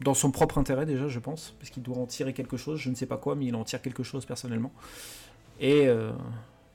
dans 0.01 0.15
son 0.15 0.33
propre 0.33 0.59
intérêt 0.59 0.87
déjà, 0.87 1.07
je 1.07 1.21
pense, 1.21 1.55
parce 1.61 1.71
qu'il 1.71 1.85
doit 1.85 1.99
en 1.99 2.07
tirer 2.07 2.33
quelque 2.33 2.57
chose. 2.57 2.81
Je 2.81 2.91
ne 2.91 2.97
sais 2.97 3.07
pas 3.07 3.17
quoi, 3.17 3.37
mais 3.37 3.47
il 3.47 3.55
en 3.55 3.63
tire 3.63 3.81
quelque 3.81 4.03
chose 4.03 4.27
personnellement. 4.27 4.73
Et 5.61 5.89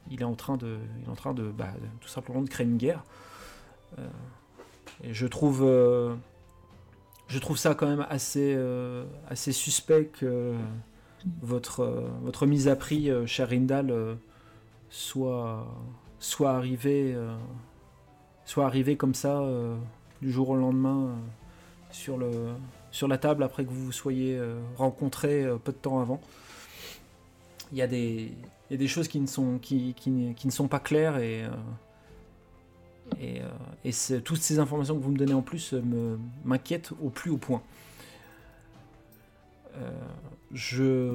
il 0.09 0.21
est 0.21 0.25
en 0.25 0.35
train 0.35 0.55
de, 0.55 0.77
il 1.01 1.05
est 1.05 1.11
en 1.11 1.15
train 1.15 1.33
de, 1.33 1.51
bah, 1.51 1.73
tout 1.99 2.07
simplement 2.07 2.41
de 2.41 2.47
créer 2.47 2.65
une 2.65 2.77
guerre. 2.77 3.03
Et 5.03 5.13
je 5.13 5.27
trouve, 5.27 5.59
je 7.27 7.39
trouve 7.39 7.57
ça 7.57 7.75
quand 7.75 7.87
même 7.87 8.05
assez, 8.09 8.57
assez 9.27 9.51
suspect 9.51 10.05
que 10.05 10.53
votre, 11.41 12.07
votre 12.21 12.45
mise 12.45 12.69
à 12.69 12.77
prix, 12.77 13.11
cher 13.25 13.49
Rindal, 13.49 14.17
soit, 14.89 15.67
soit 16.19 16.51
arrivée 16.51 17.13
euh, 17.13 17.35
soit 18.45 18.65
arrivée 18.65 18.97
comme 18.97 19.13
ça 19.13 19.41
euh, 19.41 19.77
du 20.21 20.31
jour 20.31 20.49
au 20.49 20.55
lendemain 20.55 21.07
euh, 21.07 21.13
sur, 21.91 22.17
le, 22.17 22.31
sur 22.91 23.07
la 23.07 23.17
table 23.17 23.43
après 23.43 23.63
que 23.63 23.69
vous 23.69 23.85
vous 23.85 23.91
soyez 23.91 24.39
rencontrés 24.77 25.47
peu 25.63 25.71
de 25.71 25.77
temps 25.77 25.99
avant. 25.99 26.19
Il 27.71 27.77
y 27.77 27.81
a 27.81 27.87
des, 27.87 28.31
choses 28.87 29.07
qui 29.07 29.19
ne 29.19 29.27
sont, 29.27 29.59
pas 30.67 30.79
claires 30.79 31.17
et, 31.19 31.45
toutes 34.23 34.41
ces 34.41 34.59
informations 34.59 34.95
que 34.95 35.03
vous 35.03 35.11
me 35.11 35.17
donnez 35.17 35.33
en 35.33 35.41
plus 35.41 35.75
m'inquiètent 36.45 36.91
au 37.01 37.09
plus 37.09 37.31
haut 37.31 37.37
point. 37.37 37.61
Je, 40.51 41.13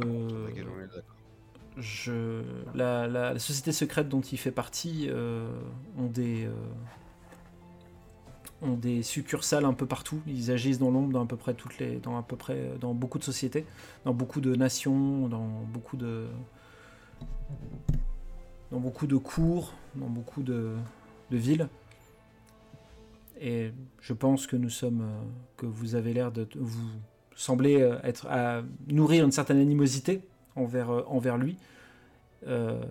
la 2.75 3.39
société 3.39 3.73
secrète 3.73 4.09
dont 4.09 4.21
il 4.21 4.39
fait 4.39 4.53
partie 4.53 5.09
euh, 5.09 5.49
ont 5.99 6.07
des 6.07 6.47
euh, 6.47 6.53
ont 8.63 8.77
des 8.77 9.03
succursales 9.03 9.65
un 9.65 9.75
peu 9.75 9.87
partout. 9.87 10.21
Ils 10.27 10.51
agissent 10.51 10.79
dans 10.79 10.91
l'ombre 10.91 11.13
dans 11.13 11.25
à 11.25 11.27
peu 11.27 11.37
près 11.37 11.55
toutes 11.55 11.79
les, 11.79 11.97
dans 11.97 12.17
à 12.17 12.23
peu 12.23 12.37
près 12.37 12.73
dans 12.81 12.95
beaucoup 12.95 13.19
de 13.19 13.25
sociétés, 13.25 13.67
dans 14.05 14.15
beaucoup 14.15 14.41
de 14.41 14.55
nations, 14.55 15.29
dans 15.29 15.65
beaucoup 15.73 15.97
de 15.97 16.27
dans 18.71 18.81
beaucoup 18.81 19.07
de 19.07 19.17
cours, 19.17 19.73
dans 19.95 20.09
beaucoup 20.09 20.43
de, 20.43 20.75
de 21.31 21.37
villes. 21.37 21.69
Et 23.41 23.73
je 24.01 24.13
pense 24.13 24.47
que 24.47 24.57
nous 24.57 24.71
sommes, 24.71 25.03
euh, 25.03 25.23
que 25.57 25.67
vous 25.67 25.95
avez 25.95 26.15
l'air 26.15 26.33
de, 26.33 26.47
vous 26.57 26.89
semblez 27.35 27.83
euh, 27.83 27.99
être 28.03 28.27
à 28.29 28.63
nourrir 28.89 29.25
une 29.25 29.33
certaine 29.33 29.59
animosité 29.59 30.23
envers, 30.57 30.91
euh, 30.91 31.03
envers 31.07 31.37
lui. 31.39 31.57
Euh, 32.47 32.83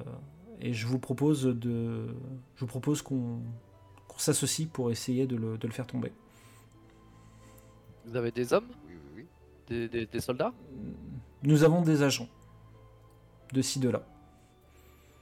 et 0.61 0.73
je 0.73 0.87
vous 0.87 0.99
propose 0.99 1.43
de, 1.43 2.07
je 2.55 2.59
vous 2.61 2.67
propose 2.67 3.01
qu'on 3.01 3.39
qu'on 4.07 4.17
s'associe 4.19 4.67
pour 4.71 4.91
essayer 4.91 5.25
de 5.25 5.35
le, 5.35 5.57
de 5.57 5.65
le 5.67 5.73
faire 5.73 5.87
tomber. 5.87 6.11
Vous 8.05 8.15
avez 8.15 8.31
des 8.31 8.53
hommes? 8.53 8.67
Oui, 8.87 8.93
oui, 8.95 9.11
oui. 9.21 9.25
des, 9.67 9.87
des- 9.89 10.05
des 10.05 10.19
soldats? 10.19 10.53
Nous 11.41 11.63
avons 11.63 11.81
des 11.81 12.03
agents 12.03 12.27
de 13.53 13.61
ci, 13.61 13.79
de 13.79 13.89
là. 13.89 14.03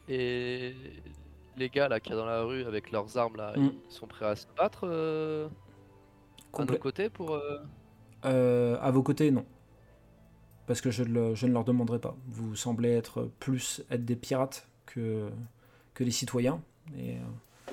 Et 0.09 0.73
les 1.57 1.69
gars 1.69 1.87
là 1.87 1.99
y 2.05 2.11
a 2.11 2.15
dans 2.15 2.25
la 2.25 2.41
rue 2.43 2.63
avec 2.65 2.91
leurs 2.91 3.17
armes 3.17 3.37
là, 3.37 3.53
Mm. 3.55 3.71
ils 3.89 3.93
sont 3.93 4.07
prêts 4.07 4.25
à 4.25 4.35
se 4.35 4.45
battre 4.57 4.81
euh, 4.83 5.47
à 6.53 6.65
nos 6.65 6.77
côtés 6.77 7.09
pour. 7.09 7.31
euh, 7.35 7.59
Euh, 8.25 8.77
à 8.81 8.91
vos 8.91 9.03
côtés, 9.03 9.31
non. 9.31 9.45
Parce 10.71 10.79
que 10.79 10.89
je, 10.89 11.03
le- 11.03 11.35
je 11.35 11.47
ne 11.47 11.51
leur 11.51 11.65
demanderai 11.65 11.99
pas. 11.99 12.15
Vous 12.29 12.55
semblez 12.55 12.91
être 12.91 13.29
plus 13.41 13.83
être 13.91 14.05
des 14.05 14.15
pirates 14.15 14.69
que, 14.85 15.27
que 15.93 16.05
des 16.05 16.11
citoyens. 16.11 16.61
Et, 16.97 17.15
euh, 17.17 17.19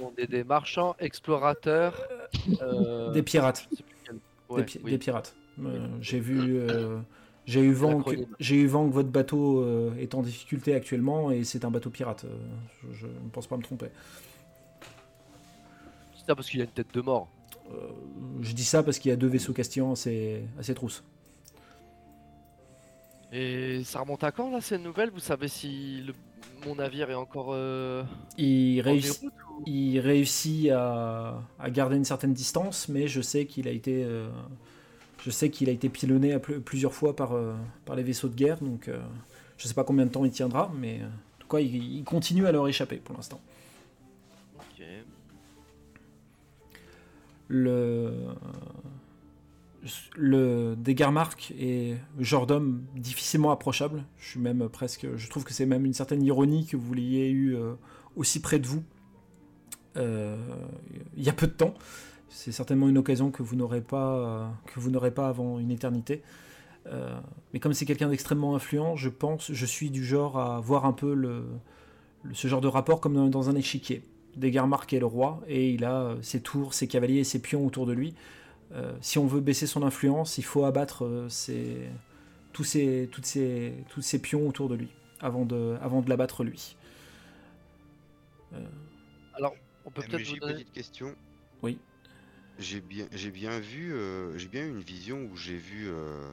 On 0.03 0.11
est 0.19 0.27
des 0.27 0.43
marchands, 0.43 0.97
explorateurs. 0.99 1.95
euh, 2.61 3.13
des 3.13 3.23
pirates. 3.23 3.69
des, 3.71 3.85
Ouais, 4.51 4.65
pi- 4.65 4.81
oui. 4.83 4.91
des 4.91 4.99
pirates. 4.99 5.37
Euh, 5.61 5.87
j'ai 6.01 6.19
vu, 6.19 6.59
euh, 6.59 6.99
j'ai 7.47 7.61
eu 7.61 7.73
vent 7.73 8.03
que, 8.03 8.11
L'acronyme. 8.11 8.35
j'ai 8.41 8.57
eu 8.57 8.67
vent 8.67 8.89
que 8.89 8.93
votre 8.95 9.11
bateau 9.11 9.61
euh, 9.63 9.95
est 10.01 10.17
en 10.17 10.23
difficulté 10.23 10.75
actuellement 10.75 11.31
et 11.31 11.45
c'est 11.45 11.65
un 11.65 11.71
bateau 11.71 11.91
pirate. 11.91 12.25
Euh, 12.25 12.37
je, 12.95 13.03
je 13.03 13.07
ne 13.07 13.29
pense 13.31 13.47
pas 13.47 13.57
me 13.57 13.63
tromper. 13.63 13.91
C'est 16.17 16.27
ça 16.27 16.35
parce 16.35 16.51
qu'il 16.51 16.61
a 16.63 16.65
une 16.65 16.71
tête 16.71 16.93
de 16.93 17.01
mort. 17.01 17.29
Euh, 17.71 17.91
je 18.41 18.53
dis 18.55 18.65
ça 18.65 18.83
parce 18.83 18.99
qu'il 18.99 19.11
y 19.11 19.13
a 19.13 19.17
deux 19.17 19.29
vaisseaux 19.29 19.53
castillans 19.53 19.93
assez, 19.93 20.43
assez 20.59 20.75
trousses. 20.75 21.05
Et 23.33 23.83
ça 23.85 24.01
remonte 24.01 24.25
à 24.25 24.33
quand 24.33 24.51
là 24.51 24.61
ces 24.61 24.79
nouvelles 24.79 25.11
Vous 25.11 25.21
savez 25.21 25.49
si 25.49 26.03
le- 26.07 26.15
mon 26.67 26.77
navire 26.77 27.11
est 27.11 27.15
encore 27.15 27.49
euh, 27.53 28.03
Il 28.39 28.81
en 28.81 28.85
réussit, 28.85 29.21
déroute 29.21 29.35
ou- 29.51 29.63
il 29.67 29.99
réussit 30.01 30.71
à, 30.71 31.43
à 31.59 31.71
garder 31.71 31.97
une 31.97 32.05
certaine 32.05 32.33
distance, 32.33 32.89
mais 32.89 33.07
je 33.09 33.21
sais 33.21 33.47
qu'il 33.47 33.69
a 33.69 33.71
été, 33.71 34.03
euh, 34.05 34.29
je 35.25 35.31
sais 35.31 35.51
qu'il 35.51 35.69
a 35.69 35.73
été 35.73 35.89
pilonné 35.89 36.33
à 36.33 36.39
pl- 36.41 36.61
plusieurs 36.61 36.95
fois 36.95 37.15
par, 37.15 37.33
euh, 37.35 37.55
par 37.85 37.97
les 37.97 38.03
vaisseaux 38.03 38.29
de 38.29 38.35
guerre, 38.35 38.59
donc 38.61 38.91
je 39.59 39.69
sais 39.69 39.75
pas 39.75 39.85
combien 39.85 40.07
de 40.07 40.11
temps 40.11 40.25
il 40.25 40.31
tiendra, 40.31 40.73
mais 40.77 41.01
en 41.03 41.41
tout 41.41 41.49
cas, 41.49 41.59
il, 41.61 41.75
il 41.99 42.05
continue 42.05 42.47
à 42.47 42.53
leur 42.53 42.67
échapper 42.69 42.97
pour 42.97 43.15
l'instant. 43.17 43.41
Ok. 44.57 44.83
Le, 47.49 48.13
le 50.17 50.75
Degarmark 50.77 51.53
est 51.59 51.97
genre 52.19 52.47
d'homme 52.47 52.85
difficilement 52.97 53.51
approchable. 53.51 54.05
Je 54.19 54.31
suis 54.31 54.41
même 54.41 54.69
presque, 54.69 55.07
je 55.17 55.31
trouve 55.31 55.45
que 55.45 55.53
c'est 55.53 55.67
même 55.67 55.85
une 55.85 55.95
certaine 55.95 56.23
ironie 56.23 56.67
que 56.67 56.77
vous 56.77 56.95
l'ayez 56.95 57.31
eu 57.31 57.55
euh, 57.55 57.75
aussi 58.17 58.41
près 58.41 58.59
de 58.59 58.67
vous 58.67 58.83
euh, 59.97 60.37
il 61.17 61.23
y 61.23 61.29
a 61.29 61.33
peu 61.33 61.47
de 61.47 61.53
temps. 61.53 61.75
C'est 62.29 62.53
certainement 62.53 62.89
une 62.89 62.99
occasion 62.99 63.31
que 63.31 63.43
vous 63.43 63.57
n'aurez 63.57 63.81
pas, 63.81 64.51
euh, 64.77 65.23
avant 65.23 65.59
une 65.59 65.71
éternité. 65.71 66.23
Mais 67.53 67.61
comme 67.61 67.75
c'est 67.75 67.85
quelqu'un 67.85 68.09
d'extrêmement 68.09 68.55
influent, 68.55 68.97
je 68.97 69.11
pense, 69.11 69.53
je 69.53 69.67
suis 69.67 69.91
du 69.91 70.03
genre 70.03 70.39
à 70.39 70.59
voir 70.61 70.87
un 70.87 70.93
peu 70.93 71.45
ce 72.33 72.49
genre 72.49 72.63
de 72.63 72.69
rapport 72.69 73.01
comme 73.01 73.15
dans, 73.15 73.29
dans 73.29 73.51
un 73.51 73.57
échiquier. 73.57 74.03
Degarmark 74.37 74.91
est 74.95 75.01
le 75.01 75.07
roi 75.07 75.43
et 75.49 75.71
il 75.71 75.85
a 75.85 76.17
ses 76.23 76.41
tours, 76.41 76.73
ses 76.73 76.87
cavaliers 76.87 77.19
et 77.19 77.25
ses 77.25 77.43
pions 77.43 77.67
autour 77.67 77.85
de 77.85 77.93
lui. 77.93 78.15
Euh, 78.73 78.97
si 79.01 79.19
on 79.19 79.27
veut 79.27 79.41
baisser 79.41 79.67
son 79.67 79.83
influence, 79.83 80.39
il 80.39 80.45
faut 80.45 80.65
abattre 80.65 81.05
euh, 81.05 81.29
ses- 81.29 81.89
tous, 82.53 82.65
ses, 82.65 83.09
toutes 83.13 83.27
ses, 83.27 83.75
tous 83.89 84.03
ses 84.03 84.21
pions 84.21 84.47
autour 84.49 84.69
de 84.69 84.75
lui 84.75 84.89
avant 85.21 85.45
de, 85.45 85.77
avant 85.81 86.03
de 86.03 86.09
l'abattre 86.11 86.45
lui. 86.45 86.77
Alors, 89.35 89.55
on 89.85 89.91
peut 89.91 90.03
peut-être 90.03 90.27
vous 90.27 90.37
donner. 90.37 90.55
petite 90.55 90.73
question. 90.73 91.15
Oui. 91.63 91.79
J'ai 92.59 92.81
bien, 92.81 93.07
j'ai 93.13 93.31
bien 93.31 93.61
vu, 93.61 93.93
euh, 93.95 94.37
j'ai 94.37 94.49
bien 94.49 94.65
eu 94.65 94.71
une 94.71 94.81
vision 94.81 95.23
où 95.31 95.37
j'ai 95.37 95.57
vu, 95.57 95.89
euh, 95.89 96.29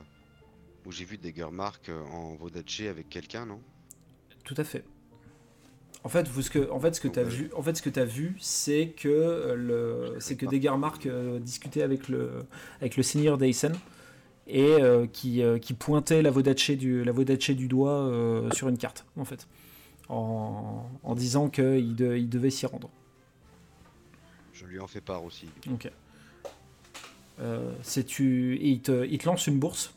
où 0.85 0.91
j'ai 0.91 1.05
vu 1.05 1.19
en 1.89 2.35
Vodache 2.35 2.81
avec 2.81 3.09
quelqu'un, 3.09 3.45
non? 3.45 3.61
Tout 4.43 4.55
à 4.57 4.63
fait. 4.63 4.83
En 6.05 6.07
fait, 6.07 6.27
vous, 6.27 6.43
ce 6.43 6.51
que, 6.51 6.69
en 6.69 6.79
fait, 6.79 6.93
ce 6.93 7.01
que 7.01 7.07
tu 7.07 7.17
as 7.19 7.23
vu, 7.23 7.49
en 7.57 7.63
fait, 7.63 7.75
ce 7.75 7.81
que 7.81 7.89
tu 7.89 7.99
vu, 8.05 8.37
c'est 8.39 8.89
que 8.95 9.09
euh, 9.09 9.55
le, 9.55 10.15
c'est 10.19 10.35
que. 10.37 10.45
Degarmark 10.45 11.07
euh, 11.07 11.39
discutait 11.39 11.81
avec 11.81 12.09
le, 12.09 12.45
avec 12.79 12.95
le 12.95 13.01
seigneur 13.01 13.39
d'Aysen 13.39 13.73
et 14.47 14.61
euh, 14.67 15.07
qui, 15.07 15.41
euh, 15.41 15.57
qui 15.57 15.73
pointait 15.73 16.21
la 16.21 16.29
Vodache 16.29 16.69
du, 16.69 17.03
la 17.03 17.11
du 17.55 17.67
doigt 17.67 18.47
sur 18.53 18.69
une 18.69 18.77
carte, 18.77 19.03
en 19.17 19.25
fait, 19.25 19.47
en, 20.07 20.85
en 21.01 21.15
disant 21.15 21.49
qu'il 21.49 21.95
de- 21.95 22.15
il 22.15 22.29
devait 22.29 22.51
s'y 22.51 22.67
rendre. 22.67 22.91
Je 24.53 24.67
lui 24.67 24.79
en 24.79 24.85
fais 24.85 25.01
part 25.01 25.23
aussi. 25.23 25.47
Ok. 25.71 25.89
C'est 27.81 28.03
tu, 28.05 28.55
et 28.57 28.69
il 28.69 28.81
te, 28.81 29.05
il 29.07 29.17
te 29.17 29.25
lance 29.25 29.47
une 29.47 29.57
bourse, 29.57 29.95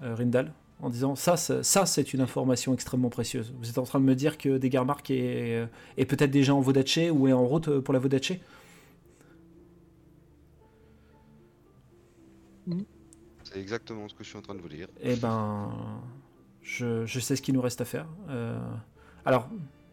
Rindal, 0.00 0.52
en 0.80 0.90
disant 0.90 1.16
ça, 1.16 1.36
ça, 1.36 1.62
ça, 1.62 1.86
c'est 1.86 2.12
une 2.12 2.20
information 2.20 2.74
extrêmement 2.74 3.08
précieuse. 3.08 3.54
Vous 3.60 3.68
êtes 3.70 3.78
en 3.78 3.84
train 3.84 3.98
de 4.00 4.04
me 4.04 4.14
dire 4.14 4.36
que 4.38 4.58
Degarmark 4.58 5.10
est, 5.10 5.56
euh, 5.62 5.66
est 5.96 6.04
peut-être 6.04 6.30
déjà 6.30 6.54
en 6.54 6.60
Vodache 6.60 6.98
ou 7.12 7.28
est 7.28 7.32
en 7.32 7.46
route 7.46 7.68
euh, 7.68 7.80
pour 7.80 7.94
la 7.94 8.00
Vodache 8.00 8.32
C'est 13.44 13.60
exactement 13.60 14.08
ce 14.08 14.14
que 14.14 14.24
je 14.24 14.28
suis 14.28 14.38
en 14.38 14.42
train 14.42 14.54
de 14.54 14.60
vous 14.60 14.68
dire. 14.68 14.88
Eh 15.00 15.16
ben, 15.16 15.70
je, 16.62 17.06
je 17.06 17.20
sais 17.20 17.36
ce 17.36 17.42
qu'il 17.42 17.54
nous 17.54 17.60
reste 17.60 17.80
à 17.80 17.84
faire. 17.84 18.06
Euh, 18.28 18.58
alors, 19.24 19.48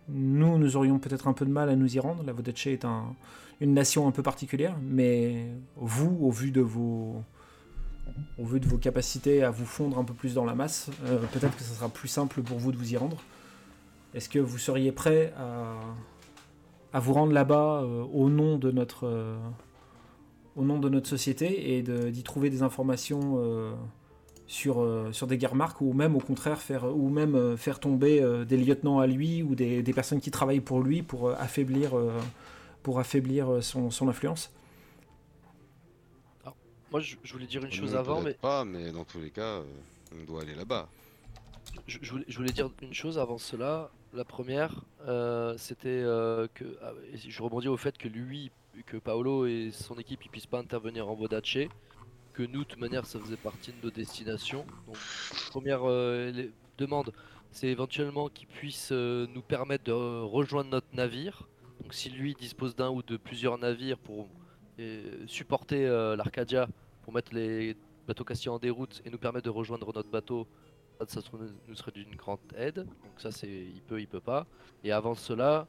nous, 0.09 0.57
nous 0.57 0.75
aurions 0.75 0.99
peut-être 0.99 1.27
un 1.27 1.33
peu 1.33 1.45
de 1.45 1.51
mal 1.51 1.69
à 1.69 1.75
nous 1.75 1.95
y 1.95 1.99
rendre. 1.99 2.23
La 2.23 2.33
Vodache 2.33 2.67
est 2.67 2.83
un- 2.83 3.15
une 3.61 3.73
nation 3.73 4.07
un 4.07 4.11
peu 4.11 4.23
particulière, 4.23 4.75
mais 4.81 5.47
vous, 5.75 6.17
au 6.21 6.31
vu 6.31 6.51
de 6.51 6.61
vos, 6.61 7.21
au 8.37 8.45
vu 8.45 8.59
de 8.59 8.67
vos 8.67 8.77
capacités 8.77 9.43
à 9.43 9.51
vous 9.51 9.65
fondre 9.65 9.97
un 9.99 10.03
peu 10.03 10.13
plus 10.13 10.33
dans 10.33 10.45
la 10.45 10.55
masse, 10.55 10.89
euh, 11.05 11.19
peut-être 11.31 11.55
que 11.55 11.63
ce 11.63 11.73
sera 11.73 11.89
plus 11.89 12.07
simple 12.07 12.41
pour 12.41 12.57
vous 12.57 12.71
de 12.71 12.77
vous 12.77 12.93
y 12.93 12.97
rendre. 12.97 13.17
Est-ce 14.13 14.29
que 14.29 14.39
vous 14.39 14.57
seriez 14.57 14.91
prêt 14.91 15.33
à, 16.93 16.99
vous 16.99 17.13
rendre 17.13 17.33
là-bas 17.33 17.81
euh, 17.81 18.03
au 18.13 18.29
nom 18.29 18.57
de 18.57 18.71
notre, 18.71 19.07
euh, 19.07 19.37
au 20.55 20.63
nom 20.63 20.79
de 20.79 20.89
notre 20.89 21.07
société 21.07 21.77
et 21.77 21.81
d'y 21.81 22.23
trouver 22.23 22.49
des 22.49 22.61
informations 22.61 23.39
sur, 24.45 24.85
sur 25.11 25.25
des 25.25 25.37
Garmark 25.39 25.81
ou 25.81 25.93
même 25.93 26.15
au 26.15 26.19
contraire 26.19 26.61
faire, 26.61 26.95
ou 26.95 27.09
même, 27.09 27.57
faire 27.57 27.79
tomber 27.79 28.21
des 28.45 28.57
lieutenants 28.57 28.99
à 28.99 29.07
lui 29.07 29.41
ou 29.41 29.55
des, 29.55 29.81
des 29.81 29.93
personnes 29.93 30.19
qui 30.19 30.29
travaillent 30.29 30.59
pour 30.59 30.81
lui 30.81 31.01
pour 31.01 31.31
affaiblir, 31.31 31.93
pour 32.83 32.99
affaiblir 32.99 33.63
son, 33.63 33.89
son 33.89 34.09
influence? 34.09 34.51
Moi, 36.93 37.01
je, 37.01 37.15
je 37.23 37.33
voulais 37.33 37.47
dire 37.47 37.63
une 37.65 37.71
chose 37.71 37.95
avant, 37.95 38.21
mais 38.21 38.33
pas, 38.35 38.63
mais 38.63 38.91
dans 38.91 39.03
tous 39.03 39.19
les 39.19 39.31
cas, 39.31 39.41
euh, 39.59 39.63
on 40.15 40.23
doit 40.25 40.43
aller 40.43 40.53
là-bas. 40.55 40.87
je, 41.87 41.97
je 42.01 42.11
voulais, 42.11 42.25
je 42.27 42.37
voulais 42.37 42.51
dire 42.51 42.69
une 42.81 42.93
chose 42.93 43.17
avant 43.17 43.37
cela. 43.37 43.89
La 44.13 44.23
première, 44.23 44.81
euh, 45.07 45.55
c'était 45.57 46.03
que 46.53 46.77
ah, 46.83 46.91
je 47.15 47.41
rebondis 47.41 47.67
au 47.67 47.77
fait 47.77 47.97
que 47.97 48.07
lui, 48.07 48.51
que 48.85 48.97
Paolo 48.97 49.47
et 49.47 49.71
son 49.71 49.97
équipe, 49.97 50.23
ils 50.23 50.29
puissent 50.29 50.45
pas 50.45 50.59
intervenir 50.59 51.09
en 51.09 51.15
Vodache. 51.15 51.57
que 52.33 52.43
nous, 52.43 52.59
de 52.59 52.63
toute 52.69 52.79
manière, 52.79 53.05
ça 53.07 53.19
faisait 53.19 53.37
partie 53.37 53.71
de 53.71 53.77
nos 53.83 53.91
destinations. 53.91 54.65
Donc, 54.87 54.97
première 55.49 55.81
euh, 55.83 56.31
les- 56.31 56.51
demande, 56.77 57.11
c'est 57.51 57.67
éventuellement 57.67 58.29
qu'il 58.29 58.47
puisse 58.47 58.89
euh, 58.91 59.25
nous 59.33 59.41
permettre 59.41 59.83
de 59.85 59.91
euh, 59.91 60.21
rejoindre 60.23 60.69
notre 60.69 60.87
navire. 60.93 61.47
Donc, 61.81 61.93
si 61.93 62.09
lui 62.11 62.33
dispose 62.35 62.75
d'un 62.75 62.89
ou 62.89 63.01
de 63.03 63.17
plusieurs 63.17 63.57
navires 63.59 63.97
pour 63.99 64.27
euh, 64.79 65.23
supporter 65.27 65.85
euh, 65.85 66.15
l'Arcadia, 66.15 66.67
pour 67.03 67.13
mettre 67.13 67.33
les 67.33 67.75
bateaux 68.07 68.23
castillans 68.23 68.55
en 68.55 68.59
déroute 68.59 69.01
et 69.05 69.09
nous 69.09 69.17
permettre 69.17 69.45
de 69.45 69.49
rejoindre 69.49 69.93
notre 69.93 70.09
bateau, 70.09 70.47
ça, 71.07 71.21
ça 71.21 71.29
nous 71.67 71.75
serait 71.75 71.91
d'une 71.91 72.15
grande 72.15 72.39
aide. 72.55 72.75
Donc, 72.75 73.19
ça, 73.19 73.31
c'est 73.31 73.49
il 73.49 73.81
peut, 73.81 73.99
il 73.99 74.07
peut 74.07 74.19
pas. 74.19 74.45
Et 74.83 74.91
avant 74.91 75.15
cela, 75.15 75.67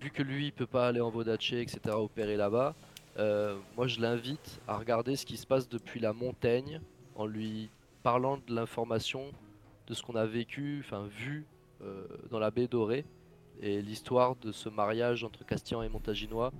vu 0.00 0.10
que 0.10 0.22
lui, 0.22 0.46
il 0.46 0.52
peut 0.52 0.66
pas 0.66 0.88
aller 0.88 1.00
en 1.00 1.10
Vodache, 1.10 1.52
etc., 1.52 1.80
opérer 1.90 2.36
là-bas. 2.36 2.74
Euh, 3.18 3.58
moi, 3.76 3.86
je 3.86 4.00
l'invite 4.00 4.60
à 4.66 4.76
regarder 4.76 5.16
ce 5.16 5.26
qui 5.26 5.36
se 5.36 5.46
passe 5.46 5.68
depuis 5.68 6.00
la 6.00 6.12
montagne 6.12 6.80
en 7.14 7.26
lui 7.26 7.70
parlant 8.02 8.38
de 8.46 8.54
l'information 8.54 9.32
de 9.86 9.94
ce 9.94 10.02
qu'on 10.02 10.14
a 10.14 10.24
vécu, 10.24 10.82
enfin 10.84 11.06
vu 11.06 11.44
euh, 11.82 12.06
dans 12.30 12.38
la 12.38 12.50
baie 12.50 12.68
dorée 12.68 13.04
et 13.60 13.82
l'histoire 13.82 14.36
de 14.36 14.52
ce 14.52 14.68
mariage 14.68 15.24
entre 15.24 15.44
Castillan 15.44 15.82
et 15.82 15.88
Montaginois 15.88 16.52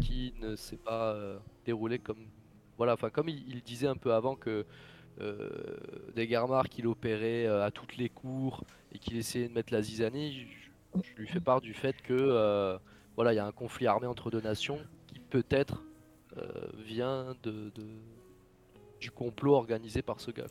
qui 0.00 0.34
ne 0.40 0.56
s'est 0.56 0.76
pas 0.76 1.12
euh, 1.12 1.38
déroulé 1.64 1.98
comme 1.98 2.26
voilà, 2.76 2.94
enfin 2.94 3.10
comme 3.10 3.28
il, 3.28 3.62
disait 3.62 3.86
un 3.86 3.96
peu 3.96 4.12
avant 4.12 4.34
que 4.34 4.64
euh, 5.20 5.48
des 6.14 6.26
Garmar 6.26 6.68
qu'il 6.68 6.86
opérait 6.86 7.46
euh, 7.46 7.64
à 7.64 7.70
toutes 7.70 7.96
les 7.96 8.08
cours 8.08 8.64
et 8.92 8.98
qu'il 8.98 9.16
essayait 9.16 9.48
de 9.48 9.52
mettre 9.52 9.72
la 9.72 9.82
zizanie, 9.82 10.46
je, 10.94 11.20
lui 11.20 11.28
fais 11.28 11.40
part 11.40 11.60
du 11.60 11.74
fait 11.74 12.00
que 12.02 12.14
euh, 12.14 12.78
voilà, 13.16 13.32
il 13.32 13.36
y 13.36 13.38
a 13.38 13.46
un 13.46 13.52
conflit 13.52 13.86
armé 13.86 14.06
entre 14.06 14.30
deux 14.30 14.40
nations 14.40 14.78
qui 15.06 15.18
peut-être 15.18 15.84
euh, 16.38 16.48
vient 16.86 17.36
de, 17.42 17.70
du 19.00 19.10
complot 19.10 19.54
organisé 19.54 20.02
par 20.02 20.20
ce 20.20 20.30
gars. 20.30 20.46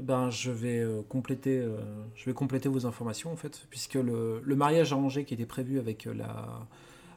ben, 0.00 0.30
je 0.30 0.50
vais 0.50 0.86
compléter, 1.08 2.68
vos 2.68 2.86
informations 2.86 3.32
en 3.32 3.36
fait, 3.36 3.66
puisque 3.70 3.94
le, 3.94 4.42
mariage 4.44 4.92
Angers 4.92 5.24
qui 5.24 5.34
était 5.34 5.46
prévu 5.46 5.78
avec 5.78 6.04
la, 6.04 6.66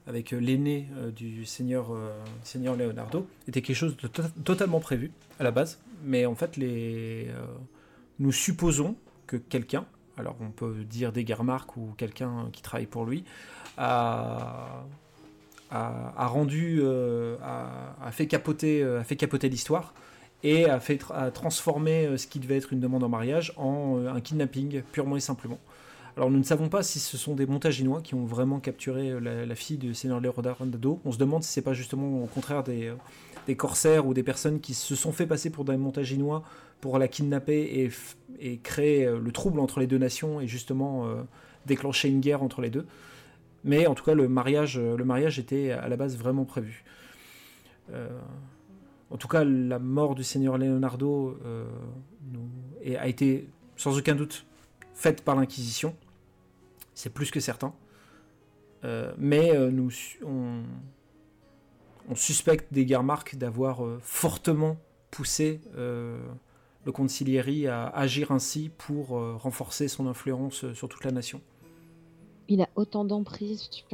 avec 0.08 0.34
euh, 0.34 0.38
l'aîné 0.40 0.88
euh, 0.98 1.12
du 1.12 1.46
seigneur, 1.46 1.94
euh, 1.94 2.10
seigneur 2.44 2.76
Leonardo 2.76 3.28
était 3.48 3.62
quelque 3.62 3.76
chose 3.76 3.96
de 3.98 4.08
to- 4.08 4.24
totalement 4.44 4.80
prévu 4.80 5.12
à 5.40 5.44
la 5.44 5.52
base, 5.52 5.80
mais 6.04 6.26
en 6.26 6.36
fait 6.36 6.58
les, 6.58 7.28
nous 8.20 8.32
supposons 8.32 8.96
que 9.28 9.38
quelqu'un, 9.38 9.86
alors 10.18 10.36
on 10.42 10.50
peut 10.50 10.84
dire 10.84 11.12
des 11.12 11.24
Garmarques 11.24 11.78
ou 11.78 11.94
quelqu'un 11.98 12.50
qui 12.52 12.62
travaille 12.62 12.86
pour 12.88 13.06
lui, 13.06 13.24
a, 13.78 14.84
rendu, 15.72 16.82
a, 16.84 18.12
fait 18.12 18.28
capoter, 18.28 18.86
capoter 19.18 19.50
l'histoire 19.50 19.94
et 20.44 20.66
a, 20.66 20.80
fait 20.80 20.96
tra- 20.96 21.14
a 21.14 21.32
transformé 21.32 22.06
euh, 22.08 22.18
ce 22.18 22.26
qui 22.28 22.40
devait 22.40 22.58
être 22.58 22.74
une 22.74 22.80
demande 22.80 23.04
en 23.04 23.10
mariage 23.10 23.54
en 23.58 24.04
un 24.08 24.20
kidnapping 24.22 24.82
purement 24.92 25.16
et 25.16 25.20
simplement. 25.20 25.60
Alors 26.18 26.30
nous 26.30 26.38
ne 26.38 26.44
savons 26.44 26.68
pas 26.68 26.84
si 26.84 27.00
ce 27.00 27.18
sont 27.18 27.36
des 27.36 27.46
Montaginois 27.46 28.02
qui 28.02 28.16
ont 28.16 28.26
vraiment 28.26 28.60
capturé 28.60 29.12
euh, 29.12 29.46
la, 29.46 29.56
fille 29.56 29.78
du 29.78 29.94
seigneur 29.94 30.20
Leonardo. 30.20 31.00
On 31.06 31.12
se 31.12 31.18
demande 31.18 31.44
si 31.44 31.52
c'est 31.52 31.62
pas 31.62 31.74
justement 31.74 32.24
au 32.24 32.28
contraire 32.28 32.64
des, 32.64 32.88
euh, 32.88 32.96
des 33.48 33.56
corsaires 33.56 34.06
ou 34.06 34.14
des 34.14 34.24
personnes 34.24 34.60
qui 34.60 34.74
se 34.74 34.96
sont 34.96 35.14
fait 35.14 35.26
passer 35.26 35.50
pour 35.50 35.64
des 35.64 35.78
Montaginois 35.78 36.44
pour 36.82 36.98
la 36.98 37.08
kidnapper 37.08 37.90
et, 38.40 38.58
créer 38.58 39.06
euh, 39.06 39.20
le 39.20 39.32
trouble 39.32 39.60
entre 39.60 39.80
les 39.80 39.88
deux 39.88 40.00
nations 40.00 40.42
et 40.42 40.48
justement 40.48 41.08
déclencher 41.66 42.10
une 42.10 42.20
guerre 42.20 42.44
entre 42.44 42.62
les 42.62 42.70
deux. 42.70 42.86
Mais 43.64 43.88
en 43.88 43.94
tout 43.94 44.04
cas, 44.04 44.16
le 44.16 44.28
mariage, 44.28 44.80
le 44.80 45.06
mariage 45.06 45.40
était 45.40 45.72
à 45.72 45.88
la 45.88 45.96
base 45.96 46.18
vraiment 46.18 46.46
prévu. 46.46 46.84
En 49.12 49.18
tout 49.18 49.28
cas, 49.28 49.44
la 49.44 49.78
mort 49.78 50.16
du 50.16 50.24
seigneur 50.24 50.58
Leonardo 50.58 51.38
a 52.98 53.08
été 53.08 53.48
sans 53.76 53.96
aucun 54.00 54.16
doute 54.16 54.46
faite 54.96 55.24
par 55.24 55.36
l'Inquisition. 55.36 55.96
C'est 56.94 57.12
plus 57.14 57.32
que 57.32 57.40
certain. 57.40 57.74
Euh, 58.84 59.12
mais 59.18 59.56
euh, 59.56 59.70
nous, 59.70 59.92
on, 60.26 60.64
on 62.10 62.16
suspecte 62.16 62.74
des 62.74 62.86
Garmarques 62.86 63.36
d'avoir 63.36 63.86
euh, 63.86 64.00
fortement 64.02 64.78
poussé 65.12 65.60
le 65.76 66.92
comte 66.94 67.10
Silieri 67.10 67.68
à 67.68 67.88
agir 67.88 68.32
ainsi 68.32 68.72
pour 68.78 69.10
renforcer 69.10 69.90
son 69.90 70.08
influence 70.08 70.72
sur 70.74 70.88
toute 70.88 71.04
la 71.04 71.12
nation. 71.12 71.42
Il 72.48 72.62
a 72.62 72.70
autant 72.76 73.04
d'emprise 73.04 73.68
sur 73.70 73.88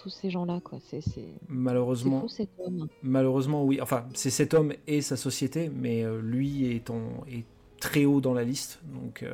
tous 0.00 0.08
ces 0.08 0.30
gens-là, 0.30 0.60
quoi. 0.62 0.78
C'est 0.80 1.02
Malheureusement, 1.48 2.20
fou 2.20 2.28
cet 2.28 2.50
homme. 2.64 2.88
Malheureusement, 3.02 3.64
oui. 3.64 3.80
Enfin, 3.82 4.06
c'est 4.14 4.30
cet 4.30 4.54
homme 4.54 4.72
et 4.86 5.00
sa 5.00 5.16
société, 5.16 5.70
mais 5.74 6.04
lui 6.22 6.66
est, 6.72 6.88
en- 6.88 7.24
est 7.28 7.44
très 7.80 8.04
haut 8.04 8.20
dans 8.20 8.32
la 8.32 8.44
liste. 8.44 8.80
Donc, 8.94 9.24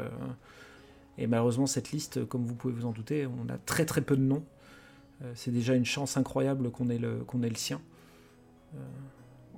et 1.18 1.27
malheureusement, 1.27 1.66
cette 1.66 1.92
liste, 1.92 2.27
comme 2.27 2.44
vous 2.44 2.55
pouvez 2.55 2.74
vous 2.74 2.87
en 2.87 2.92
douter, 2.92 3.27
on 3.27 3.48
a 3.48 3.59
très 3.59 3.85
très 3.85 4.00
peu 4.00 4.16
de 4.16 4.22
noms. 4.22 4.44
Euh, 5.22 5.33
c'est 5.35 5.53
déjà 5.53 5.74
une 5.74 5.85
chance 5.85 6.16
incroyable 6.16 6.70
qu'on 6.70 6.90
ait 6.90 6.98
le, 6.98 7.24
sien. 7.55 7.81
Euh, 8.74 8.79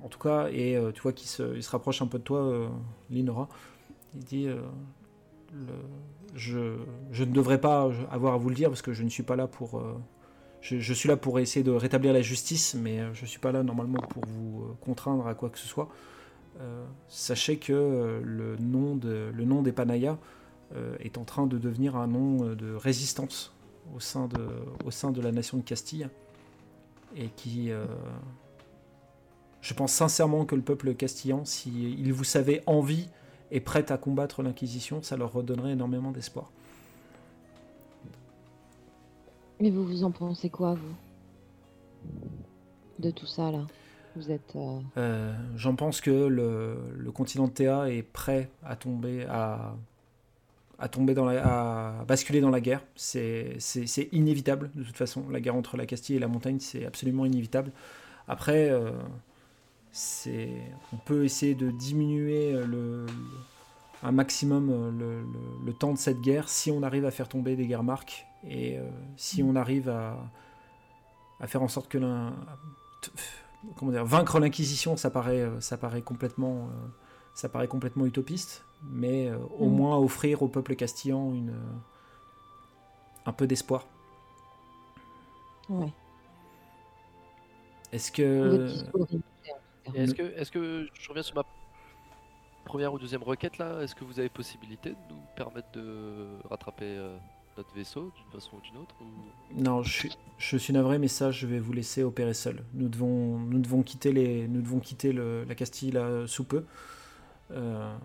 en 0.02 0.08
tout 0.08 0.18
cas, 0.18 0.48
et 0.50 0.76
euh, 0.76 0.92
tu 0.92 1.00
vois 1.00 1.12
qu'il 1.12 1.28
se, 1.28 1.58
se 1.60 1.70
rapproche 1.70 2.02
un 2.02 2.06
peu 2.06 2.18
de 2.18 2.24
toi, 2.24 2.70
Linora. 3.10 3.48
Il 4.14 4.24
dit 4.24 4.48
je, 6.34 6.76
je 7.12 7.24
ne 7.24 7.32
devrais 7.32 7.60
pas 7.60 7.90
avoir 8.10 8.34
à 8.34 8.36
vous 8.36 8.48
le 8.48 8.54
dire 8.54 8.68
parce 8.68 8.82
que 8.82 8.92
je 8.92 9.02
ne 9.02 9.08
suis 9.08 9.22
pas 9.22 9.36
là 9.36 9.46
pour. 9.46 9.82
je, 10.60 10.92
suis 10.92 11.08
là 11.08 11.16
pour 11.16 11.38
essayer 11.38 11.62
de 11.62 11.70
rétablir 11.70 12.12
la 12.12 12.22
justice, 12.22 12.74
mais 12.74 13.00
je 13.12 13.26
suis 13.26 13.38
pas 13.38 13.52
là 13.52 13.62
normalement 13.62 14.00
pour 14.00 14.24
vous 14.26 14.74
contraindre 14.80 15.26
à 15.26 15.34
quoi 15.34 15.50
que 15.50 15.58
ce 15.58 15.66
soit. 15.66 15.88
Sachez 17.08 17.58
que 17.58 18.20
le 18.22 18.56
nom, 18.56 18.96
de, 18.96 19.30
le 19.34 19.44
nom 19.44 19.60
des 19.60 19.72
Panaya 19.72 20.18
est 21.00 21.18
en 21.18 21.24
train 21.24 21.46
de 21.46 21.58
devenir 21.58 21.96
un 21.96 22.06
nom 22.06 22.44
euh, 22.44 22.54
de 22.56 22.74
résistance 22.74 23.52
au 23.94 24.00
sein 24.00 24.26
de, 24.26 24.48
au 24.84 24.90
sein 24.90 25.10
de 25.12 25.20
la 25.20 25.32
nation 25.32 25.58
de 25.58 25.62
Castille. 25.62 26.08
Et 27.16 27.28
qui. 27.28 27.70
euh, 27.70 27.86
je 29.62 29.74
pense 29.74 29.92
sincèrement 29.92 30.44
que 30.44 30.54
le 30.54 30.62
peuple 30.62 30.94
castillan, 30.94 31.44
s'il 31.44 32.12
vous 32.12 32.24
savait 32.24 32.62
en 32.66 32.80
vie 32.80 33.08
et 33.50 33.60
prêt 33.60 33.90
à 33.90 33.96
combattre 33.96 34.42
l'Inquisition, 34.42 35.02
ça 35.02 35.16
leur 35.16 35.32
redonnerait 35.32 35.72
énormément 35.72 36.10
d'espoir. 36.12 36.50
Mais 39.60 39.70
vous, 39.70 39.84
vous 39.84 40.04
en 40.04 40.10
pensez 40.10 40.50
quoi, 40.50 40.74
vous 40.74 40.94
De 42.98 43.10
tout 43.10 43.26
ça, 43.26 43.50
là? 43.50 43.66
Vous 44.14 44.30
êtes... 44.30 44.54
euh, 44.56 44.78
Euh, 44.98 45.34
J'en 45.56 45.74
pense 45.74 46.00
que 46.00 46.10
le, 46.10 46.76
le 46.94 47.10
continent 47.12 47.46
de 47.48 47.52
Théa 47.52 47.90
est 47.90 48.02
prêt 48.02 48.50
à 48.64 48.76
tomber, 48.76 49.24
à, 49.28 49.74
à 50.78 50.88
tomber 50.88 51.14
dans 51.14 51.24
la, 51.24 51.98
à 52.00 52.04
basculer 52.04 52.40
dans 52.40 52.50
la 52.50 52.60
guerre. 52.60 52.82
C'est 52.94 53.58
inévitable 54.12 54.70
de 54.74 54.82
toute 54.82 54.96
façon. 54.96 55.28
La 55.30 55.40
guerre 55.40 55.56
entre 55.56 55.76
la 55.76 55.86
Castille 55.86 56.16
et 56.16 56.20
la 56.20 56.28
montagne, 56.28 56.58
c'est 56.60 56.84
absolument 56.86 57.24
inévitable. 57.24 57.72
Après, 58.28 58.70
euh, 58.70 58.90
on 60.92 60.96
peut 61.04 61.24
essayer 61.24 61.54
de 61.54 61.70
diminuer 61.70 62.52
le, 62.52 63.06
un 64.02 64.12
maximum 64.12 64.70
euh, 64.70 64.90
le, 64.90 65.22
le- 65.64 65.72
temps 65.72 65.92
de 65.92 65.98
cette 65.98 66.20
guerre 66.20 66.48
si 66.48 66.70
on 66.70 66.82
arrive 66.82 67.06
à 67.06 67.10
faire 67.10 67.28
tomber 67.28 67.56
des 67.56 67.66
guerres 67.66 67.82
marques 67.82 68.26
et 68.48 68.76
euh, 68.78 68.82
si 69.16 69.42
on 69.42 69.56
arrive 69.56 69.88
à, 69.88 70.18
à 71.40 71.46
faire 71.46 71.62
en 71.62 71.68
sorte 71.68 71.88
que 71.88 71.98
l'un 71.98 72.34
comment 73.76 73.90
dire, 73.90 74.04
vaincre 74.04 74.38
l'inquisition, 74.38 74.96
ça 74.96 75.10
paraît, 75.10 75.48
ça 75.60 75.76
paraît 75.76 76.02
complètement, 76.02 76.68
ça 77.36 77.48
paraît 77.48 77.68
complètement 77.68 78.06
utopiste, 78.06 78.64
mais 78.82 79.28
euh, 79.28 79.36
au 79.58 79.66
Mm. 79.68 79.72
moins 79.76 79.98
offrir 79.98 80.42
au 80.42 80.48
peuple 80.48 80.74
castillan 80.74 81.32
une, 81.32 81.50
euh, 81.50 81.72
un 83.26 83.32
peu 83.32 83.46
d'espoir. 83.46 83.86
Ouais. 85.68 85.92
Est-ce 87.92 88.10
que 88.10 88.68
est- 89.94 89.98
Est-ce 90.02 90.14
que, 90.14 90.22
est-ce 90.22 90.50
que 90.50 90.88
je 90.94 91.08
reviens 91.08 91.22
sur 91.22 91.36
ma 91.36 91.44
première 92.64 92.92
ou 92.92 92.98
deuxième 92.98 93.22
requête 93.22 93.58
là 93.58 93.80
Est-ce 93.82 93.94
que 93.94 94.04
vous 94.04 94.18
avez 94.18 94.28
possibilité 94.28 94.90
de 94.90 94.96
nous 95.14 95.20
permettre 95.36 95.70
de 95.72 96.26
rattraper 96.50 96.84
euh, 96.86 97.16
notre 97.56 97.72
vaisseau 97.74 98.12
d'une 98.16 98.30
façon 98.32 98.56
ou 98.56 98.60
d'une 98.60 98.76
autre 98.78 98.94
ou- 99.00 99.60
non, 99.62 99.82
je 99.82 99.92
suis, 99.92 100.16
je 100.38 100.56
suis 100.56 100.72
navré, 100.72 100.98
mais 100.98 101.08
ça, 101.08 101.30
je 101.30 101.46
vais 101.46 101.58
vous 101.60 101.72
laisser 101.72 102.02
opérer 102.02 102.34
seul. 102.34 102.64
Nous 102.74 102.88
devons, 102.88 103.38
nous 103.38 103.58
devons 103.60 103.82
quitter 103.82 104.12
les, 104.12 104.48
nous 104.48 104.60
devons 104.62 104.80
quitter 104.80 105.12
le- 105.12 105.44
la 105.44 105.54
Castille 105.54 105.92
là, 105.92 106.26
sous 106.26 106.44
peu. 106.44 106.64
Euh, 107.52 107.96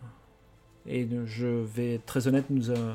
et 0.86 1.08
je 1.26 1.48
vais 1.48 1.96
être 1.96 2.06
très 2.06 2.28
honnête, 2.28 2.46
nous, 2.50 2.70
euh, 2.72 2.94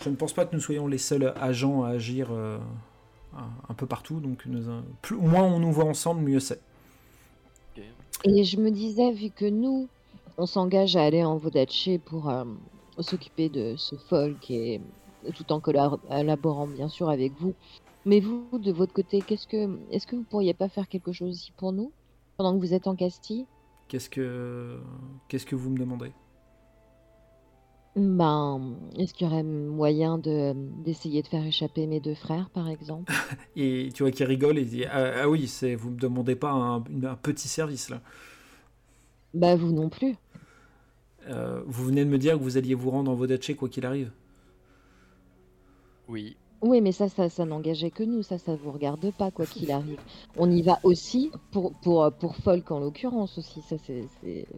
je 0.00 0.08
ne 0.08 0.14
pense 0.14 0.32
pas 0.32 0.44
que 0.44 0.54
nous 0.54 0.62
soyons 0.62 0.86
les 0.86 0.98
seuls 0.98 1.34
agents 1.40 1.82
à 1.82 1.90
agir 1.90 2.28
euh, 2.30 2.58
un, 3.68 3.74
peu 3.74 3.86
partout. 3.86 4.20
Donc, 4.20 4.46
nous, 4.46 4.64
plus, 5.02 5.16
moins 5.16 5.42
on 5.42 5.58
nous 5.58 5.72
voit 5.72 5.84
ensemble, 5.84 6.20
mieux 6.20 6.40
c'est. 6.40 6.60
Et 8.24 8.44
je 8.44 8.56
me 8.56 8.70
disais, 8.70 9.12
vu 9.12 9.30
que 9.30 9.44
nous, 9.44 9.88
on 10.38 10.46
s'engage 10.46 10.96
à 10.96 11.04
aller 11.04 11.24
en 11.24 11.36
Vodache 11.36 11.88
pour 12.04 12.28
euh, 12.28 12.44
s'occuper 12.98 13.48
de 13.48 13.74
ce 13.76 13.96
folk 13.96 14.50
et 14.50 14.80
tout 15.34 15.52
en 15.52 15.60
collaborant 15.60 16.66
bien 16.66 16.88
sûr 16.88 17.10
avec 17.10 17.32
vous. 17.40 17.54
Mais 18.04 18.20
vous, 18.20 18.46
de 18.52 18.72
votre 18.72 18.92
côté, 18.92 19.20
qu'est-ce 19.20 19.46
que, 19.46 19.78
est-ce 19.90 20.06
que 20.06 20.16
vous 20.16 20.22
pourriez 20.22 20.54
pas 20.54 20.68
faire 20.68 20.88
quelque 20.88 21.12
chose 21.12 21.30
aussi 21.30 21.52
pour 21.56 21.72
nous 21.72 21.92
pendant 22.36 22.54
que 22.54 22.60
vous 22.60 22.74
êtes 22.74 22.86
en 22.86 22.94
Castille? 22.94 23.46
Qu'est-ce 23.88 24.10
que 24.10 24.78
qu'est-ce 25.28 25.46
que 25.46 25.56
vous 25.56 25.70
me 25.70 25.78
demandez 25.78 26.12
Ben, 27.96 28.76
est-ce 28.98 29.14
qu'il 29.14 29.26
y 29.26 29.30
aurait 29.30 29.42
moyen 29.42 30.18
de 30.18 30.52
d'essayer 30.84 31.22
de 31.22 31.26
faire 31.26 31.44
échapper 31.44 31.86
mes 31.86 32.00
deux 32.00 32.14
frères, 32.14 32.50
par 32.50 32.68
exemple? 32.68 33.12
Et 33.56 33.88
tu 33.94 34.02
vois 34.02 34.12
qu'il 34.12 34.26
rigole 34.26 34.58
et 34.58 34.62
il 34.62 34.68
dit 34.68 34.84
ah, 34.84 35.22
ah 35.22 35.28
oui, 35.28 35.48
c'est 35.48 35.74
vous 35.74 35.90
me 35.90 35.98
demandez 35.98 36.36
pas 36.36 36.52
un, 36.52 36.80
petit 36.80 37.48
service 37.48 37.88
là. 37.88 38.02
Bah, 39.34 39.56
vous 39.56 39.72
non 39.72 39.88
plus. 39.88 40.16
Euh, 41.28 41.62
vous 41.66 41.84
venez 41.84 42.04
de 42.04 42.10
me 42.10 42.18
dire 42.18 42.38
que 42.38 42.42
vous 42.42 42.56
alliez 42.56 42.74
vous 42.74 42.90
rendre 42.90 43.10
en 43.10 43.14
Vodache 43.14 43.54
quoi 43.54 43.68
qu'il 43.68 43.84
arrive. 43.84 44.10
Oui. 46.08 46.36
Oui, 46.60 46.80
mais 46.80 46.90
ça, 46.90 47.08
ça, 47.08 47.28
ça 47.28 47.44
n'engageait 47.44 47.92
que 47.92 48.02
nous, 48.02 48.22
ça, 48.24 48.36
ça 48.36 48.56
vous 48.56 48.72
regarde 48.72 49.12
pas, 49.12 49.30
quoi 49.30 49.46
qu'il 49.46 49.70
arrive. 49.70 50.00
On 50.36 50.50
y 50.50 50.62
va 50.62 50.80
aussi 50.82 51.30
pour, 51.52 51.72
pour, 51.82 52.10
pour 52.18 52.34
Folk 52.34 52.72
en 52.72 52.80
l'occurrence 52.80 53.38
aussi, 53.38 53.62
ça 53.62 53.76
c'est, 53.78 54.08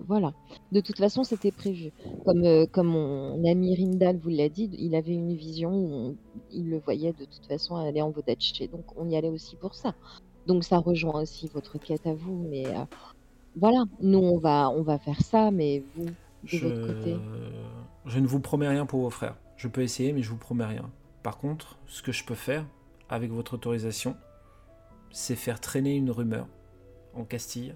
voilà. 0.08 0.32
De 0.72 0.80
toute 0.80 0.96
façon, 0.96 1.24
c'était 1.24 1.50
prévu. 1.50 1.92
Comme, 2.24 2.44
euh, 2.44 2.64
comme 2.64 2.86
mon 2.86 3.44
ami 3.46 3.76
Rindal 3.76 4.16
vous 4.16 4.30
l'a 4.30 4.48
dit, 4.48 4.70
il 4.78 4.94
avait 4.94 5.12
une 5.12 5.34
vision 5.34 5.70
où 5.74 5.92
on- 5.92 6.16
il 6.50 6.70
le 6.70 6.78
voyait 6.78 7.12
de 7.12 7.26
toute 7.26 7.44
façon 7.46 7.76
aller 7.76 8.00
en 8.00 8.10
Vodache, 8.10 8.54
donc 8.72 8.84
on 8.96 9.06
y 9.10 9.14
allait 9.16 9.28
aussi 9.28 9.56
pour 9.56 9.74
ça. 9.74 9.94
Donc 10.46 10.64
ça 10.64 10.78
rejoint 10.78 11.20
aussi 11.20 11.48
votre 11.52 11.78
quête 11.78 12.06
à 12.06 12.14
vous, 12.14 12.46
mais 12.48 12.66
euh, 12.66 12.84
voilà, 13.56 13.84
nous 14.00 14.20
on 14.20 14.38
va, 14.38 14.70
on 14.70 14.82
va 14.82 14.98
faire 14.98 15.20
ça, 15.20 15.50
mais 15.50 15.82
vous, 15.94 16.06
de 16.06 16.12
Je... 16.44 16.66
votre 16.66 16.86
côté. 16.86 17.16
je 18.06 18.18
ne 18.18 18.26
vous 18.26 18.40
promets 18.40 18.68
rien 18.68 18.86
pour 18.86 19.00
vos 19.00 19.10
frères. 19.10 19.36
Je 19.58 19.68
peux 19.68 19.82
essayer, 19.82 20.14
mais 20.14 20.22
je 20.22 20.30
vous 20.30 20.38
promets 20.38 20.64
rien. 20.64 20.90
Par 21.22 21.38
contre, 21.38 21.78
ce 21.86 22.02
que 22.02 22.12
je 22.12 22.24
peux 22.24 22.34
faire, 22.34 22.64
avec 23.08 23.30
votre 23.30 23.54
autorisation, 23.54 24.16
c'est 25.10 25.36
faire 25.36 25.60
traîner 25.60 25.96
une 25.96 26.10
rumeur 26.10 26.46
en 27.14 27.24
Castille 27.24 27.74